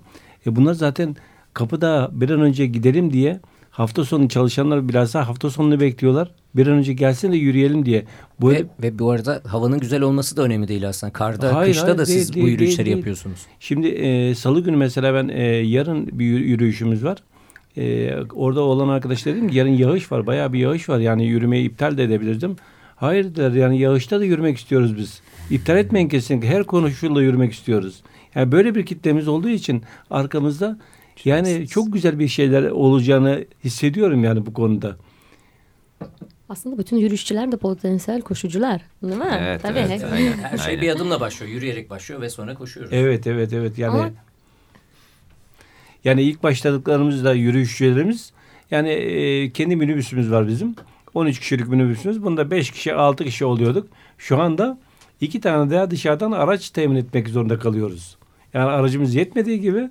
[0.47, 1.15] E bunlar zaten
[1.53, 3.39] kapıda bir an önce gidelim diye
[3.69, 6.31] hafta sonu çalışanlar daha hafta sonunu bekliyorlar.
[6.55, 8.05] Bir an önce gelsin de yürüyelim diye.
[8.41, 8.59] Böyle...
[8.59, 11.13] Ve, ve bu arada havanın güzel olması da önemli değil aslında.
[11.13, 13.39] Karda, Hayır, kışta hayır, da değil, siz değil, bu yürüyüşleri değil, yapıyorsunuz.
[13.59, 17.17] Şimdi e, salı günü mesela ben e, yarın bir yürü- yürüyüşümüz var.
[17.79, 20.27] E, orada olan arkadaş dedim ki yarın yağış var.
[20.27, 20.99] Bayağı bir yağış var.
[20.99, 22.55] Yani yürümeyi iptal de edebilirdim.
[22.95, 25.21] Hayır dediler yani yağışta da yürümek istiyoruz biz.
[25.49, 26.47] İptal etmeyin kesinlikle.
[26.47, 28.01] Her koşulla yürümek istiyoruz.
[28.35, 30.79] Yani böyle bir kitlemiz olduğu için arkamızda
[31.25, 34.95] yani çok güzel bir şeyler olacağını hissediyorum yani bu konuda.
[36.49, 38.81] Aslında bütün yürüyüşçüler de potansiyel koşucular.
[39.03, 39.37] Değil mi?
[39.39, 39.79] Evet, Tabii.
[39.79, 40.31] evet, aynen.
[40.31, 40.81] Her şey Aynen.
[40.81, 41.51] bir adımla başlıyor.
[41.51, 42.93] Yürüyerek başlıyor ve sonra koşuyoruz.
[42.93, 44.09] Evet evet evet yani Ama-
[46.03, 48.33] yani ilk başladıklarımızda yürüyüşçülerimiz
[48.71, 50.75] yani e, kendi minibüsümüz var bizim.
[51.13, 52.23] 13 kişilik minibüsümüz.
[52.23, 53.87] Bunda 5 kişi 6 kişi oluyorduk.
[54.17, 54.77] Şu anda
[55.21, 58.17] iki tane daha dışarıdan araç temin etmek zorunda kalıyoruz.
[58.53, 59.89] Yani aracımız yetmediği gibi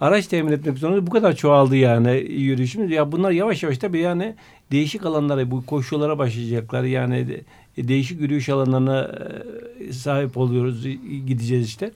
[0.00, 1.06] araç temin etmek zorunda.
[1.06, 2.90] Bu kadar çoğaldı yani yürüyüşümüz.
[2.90, 4.34] Ya bunlar yavaş yavaş tabii yani
[4.72, 6.84] değişik alanlara bu koşulara başlayacaklar.
[6.84, 7.42] Yani de-
[7.88, 9.10] değişik yürüyüş alanlarına
[9.80, 10.86] e, sahip oluyoruz.
[11.26, 11.90] Gideceğiz işte.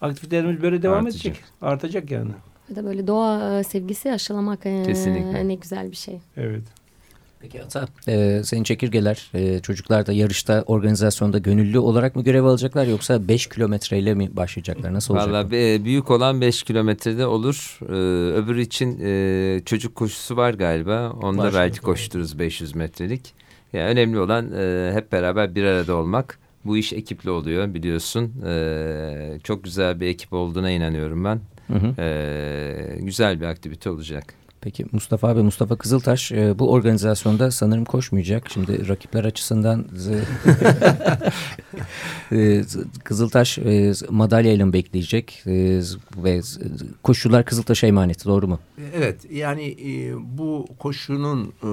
[0.00, 1.26] Aktivitelerimiz böyle devam Artacak.
[1.26, 1.44] edecek.
[1.62, 2.30] Artacak yani.
[2.70, 5.48] Ya da böyle doğa e, sevgisi aşılamak e, Kesinlikle.
[5.48, 6.18] ne güzel bir şey.
[6.36, 6.62] Evet.
[7.40, 12.86] Peki Ata, e, senin çekirgeler e, çocuklar da yarışta organizasyonda gönüllü olarak mı görev alacaklar
[12.86, 14.94] yoksa 5 kilometreyle mi başlayacaklar?
[14.94, 15.28] Nasıl olacak?
[15.28, 17.78] Valla e, büyük olan 5 kilometrede olur.
[17.82, 17.92] Ee,
[18.32, 21.10] öbürü için e, çocuk koşusu var galiba.
[21.22, 21.54] Onda Var.
[21.54, 23.34] belki koştururuz 500 metrelik.
[23.72, 26.38] Ya önemli olan e, hep beraber bir arada olmak.
[26.64, 28.32] Bu iş ekipli oluyor biliyorsun.
[28.46, 31.40] Ee, çok güzel bir ekip olduğuna inanıyorum ben.
[31.66, 31.94] Hı hı.
[31.98, 34.34] Ee, güzel bir aktivite olacak.
[34.60, 38.50] Peki Mustafa abi, Mustafa Kızıltaş e, bu organizasyonda sanırım koşmayacak.
[38.50, 39.86] Şimdi rakipler açısından
[42.32, 42.62] e, e,
[43.04, 45.80] Kızıltaş e, madalyayla mı bekleyecek e,
[46.16, 46.40] ve
[47.02, 48.58] koşular Kızıltaş'a emanet doğru mu?
[48.94, 51.70] Evet yani e, bu koşunun e,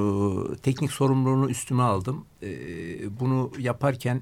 [0.55, 2.25] teknik sorumluluğunu üstüme aldım.
[2.43, 2.49] E,
[3.19, 4.21] bunu yaparken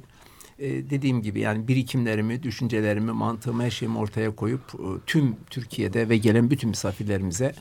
[0.60, 6.18] e, dediğim gibi yani birikimlerimi, düşüncelerimi, mantığımı, her şeyimi ortaya koyup e, tüm Türkiye'de ve
[6.18, 7.56] gelen bütün misafirlerimize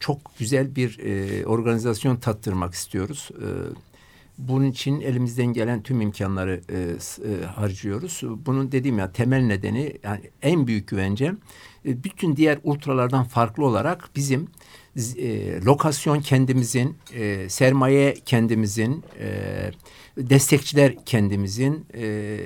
[0.00, 3.30] çok güzel bir e, organizasyon tattırmak istiyoruz.
[3.38, 3.46] E,
[4.38, 8.20] bunun için elimizden gelen tüm imkanları e, e, harcıyoruz.
[8.46, 11.34] Bunun dediğim ya temel nedeni yani en büyük güvence
[11.86, 14.48] e, bütün diğer ultralardan farklı olarak bizim
[14.96, 19.30] e, lokasyon kendimizin, e, sermaye kendimizin, e,
[20.16, 22.38] destekçiler kendimizin, e,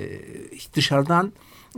[0.75, 1.33] dışarıdan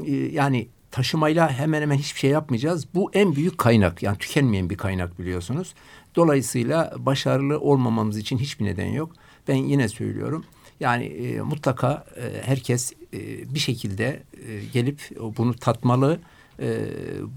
[0.05, 2.87] e, yani taşımayla hemen hemen hiçbir şey yapmayacağız.
[2.93, 5.73] Bu en büyük kaynak yani tükenmeyen bir kaynak biliyorsunuz.
[6.15, 9.11] Dolayısıyla başarılı olmamamız için hiçbir neden yok.
[9.47, 10.45] Ben yine söylüyorum.
[10.79, 16.19] Yani e, mutlaka e, herkes e, bir şekilde e, gelip bunu tatmalı
[16.61, 16.87] e,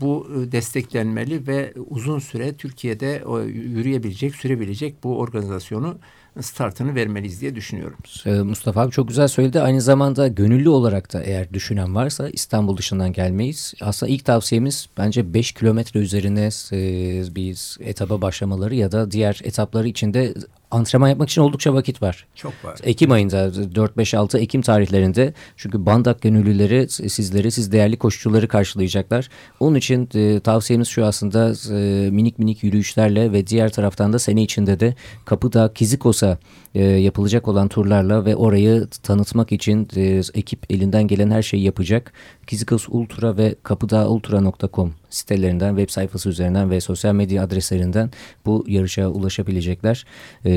[0.01, 5.99] bu desteklenmeli ve uzun süre Türkiye'de o, yürüyebilecek, sürebilecek bu organizasyonu
[6.41, 7.97] startını vermeliyiz diye düşünüyorum.
[8.27, 9.61] Ee, Mustafa abi çok güzel söyledi.
[9.61, 13.75] Aynı zamanda gönüllü olarak da eğer düşünen varsa İstanbul dışından gelmeyiz.
[13.81, 19.89] Aslında ilk tavsiyemiz bence 5 kilometre üzerine e, bir etaba başlamaları ya da diğer etapları
[19.89, 20.35] içinde
[20.73, 22.27] antrenman yapmak için oldukça vakit var.
[22.35, 22.79] Çok var.
[22.83, 29.29] Ekim ayında 4-5-6 Ekim tarihlerinde çünkü Bandak gönüllüleri sizleri siz değerli koşucuları karşılayacaklar.
[29.61, 34.43] Onun için e, tavsiyemiz şu aslında e, minik minik yürüyüşlerle ve diğer taraftan da sene
[34.43, 34.95] içinde de
[35.25, 36.39] Kapıdağ Kizikos'a
[36.75, 42.13] e, yapılacak olan turlarla ve orayı tanıtmak için e, ekip elinden gelen her şeyi yapacak.
[42.47, 48.11] Kizikos Ultra ve kapıdağultra.com sitelerinden, web sayfası üzerinden ve sosyal medya adreslerinden
[48.47, 50.07] bu yarışa ulaşabilecekler.
[50.45, 50.53] E,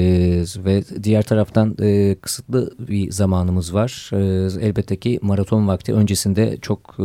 [0.58, 4.10] ve diğer taraftan e, kısıtlı bir zamanımız var.
[4.14, 7.04] E, elbette ki maraton vakti öncesinde çok e,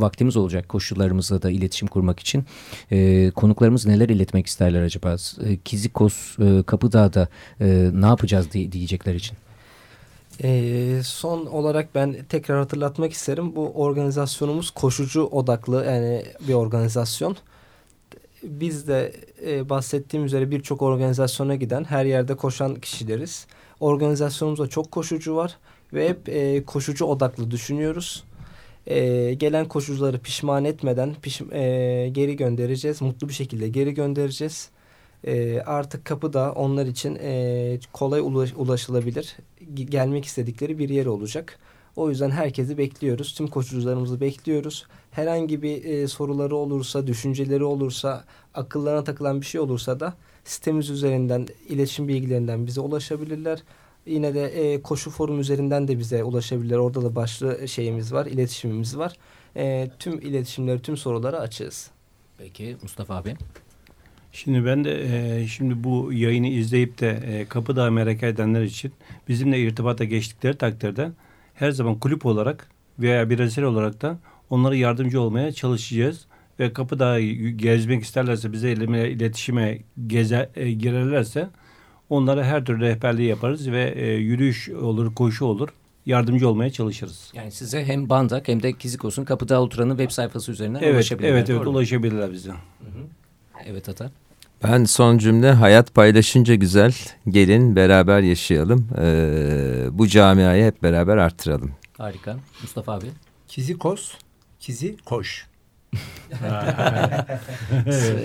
[0.00, 2.44] vaktimiz olacak koşullarımızla da iletişim kurmak için.
[2.92, 5.16] E, konuklarımız neler iletmek isterler acaba?
[5.44, 7.28] E, Kizikos e, Kapıdağ'da
[7.60, 9.36] e, ne yapacağız diye, diyecekler için.
[10.42, 13.56] E, son olarak ben tekrar hatırlatmak isterim.
[13.56, 17.36] Bu organizasyonumuz koşucu odaklı yani bir organizasyon.
[18.42, 19.12] Biz de
[19.46, 23.46] e, bahsettiğim üzere birçok organizasyona giden her yerde koşan kişileriz.
[23.80, 25.56] Organizasyonumuzda çok koşucu var
[25.92, 28.24] ve hep e, koşucu odaklı düşünüyoruz.
[28.86, 33.02] E, gelen koşucuları pişman etmeden piş, e, geri göndereceğiz.
[33.02, 34.70] Mutlu bir şekilde geri göndereceğiz
[35.24, 39.36] e, artık kapı da onlar için e, kolay ulaş, ulaşılabilir
[39.74, 41.58] gelmek istedikleri bir yer olacak.
[41.96, 43.34] O yüzden herkesi bekliyoruz.
[43.34, 44.86] Tüm koşucularımızı bekliyoruz.
[45.10, 50.14] Herhangi bir e, soruları olursa, düşünceleri olursa, akıllarına takılan bir şey olursa da
[50.44, 53.62] sitemiz üzerinden, iletişim bilgilerinden bize ulaşabilirler.
[54.06, 56.76] Yine de e, koşu forum üzerinden de bize ulaşabilirler.
[56.76, 59.12] Orada da başlı şeyimiz var, iletişimimiz var.
[59.56, 61.90] E, tüm iletişimleri, tüm soruları açığız.
[62.38, 63.36] Peki Mustafa abi.
[64.32, 65.04] Şimdi ben de
[65.40, 68.92] e, şimdi bu yayını izleyip de e, Kapıdağ merak edenler için
[69.28, 71.10] bizimle irtibata geçtikleri takdirde
[71.54, 72.68] her zaman kulüp olarak
[72.98, 74.18] veya bireysel olarak da
[74.50, 76.26] onlara yardımcı olmaya çalışacağız.
[76.60, 77.20] Ve Kapıdağ'ı
[77.50, 81.48] gezmek isterlerse bize iletişime geze, e, girerlerse
[82.10, 85.68] onlara her türlü rehberliği yaparız ve e, yürüyüş olur, koşu olur
[86.06, 87.32] yardımcı olmaya çalışırız.
[87.34, 91.32] Yani size hem Bandak hem de Kizikos'un Kapıdağ Ultra'nın web sayfası üzerinden evet, ulaşabilirler.
[91.32, 92.50] Evet, evet ulaşabilirler bize.
[92.50, 93.06] Hı hı.
[93.66, 94.10] Evet Ata.
[94.64, 96.94] Ben son cümle hayat paylaşınca güzel
[97.28, 98.88] gelin beraber yaşayalım.
[98.98, 101.72] Ee, bu camiayı hep beraber arttıralım.
[101.98, 102.36] Harika.
[102.62, 103.06] Mustafa abi.
[103.48, 104.12] Kizi kos,
[104.60, 105.46] kizi koş.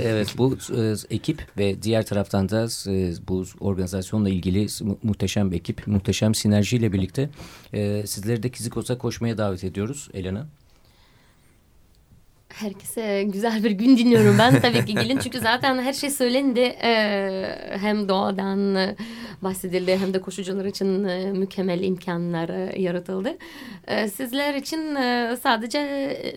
[0.03, 5.55] evet bu e, ekip ve diğer taraftan da e, bu organizasyonla ilgili mu muhteşem bir
[5.55, 7.29] ekip, muhteşem sinerjiyle birlikte
[7.73, 10.47] e, sizleri de Kizikos'a koşmaya davet ediyoruz Elena
[12.53, 17.77] herkese güzel bir gün dinliyorum ben tabii ki gelin çünkü zaten her şey söylendi ee,
[17.81, 18.77] hem doğadan
[19.41, 23.37] bahsedildi hem de koşucular için e, mükemmel imkanlar e, yaratıldı
[23.87, 25.79] ee, sizler için e, sadece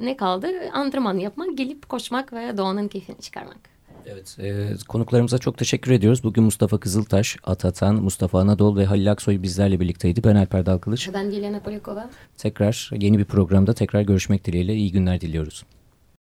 [0.02, 3.76] ne kaldı antrenman yapmak gelip koşmak ve doğanın keyfini çıkarmak.
[4.06, 6.24] Evet, e, konuklarımıza çok teşekkür ediyoruz.
[6.24, 10.24] Bugün Mustafa Kızıltaş, Atatan, Mustafa Anadol ve Halil Aksoy bizlerle birlikteydi.
[10.24, 11.10] Ben Alper Dalkılıç.
[11.14, 12.10] Ben Dilyana Polyakova.
[12.36, 15.64] Tekrar yeni bir programda tekrar görüşmek dileğiyle iyi günler diliyoruz.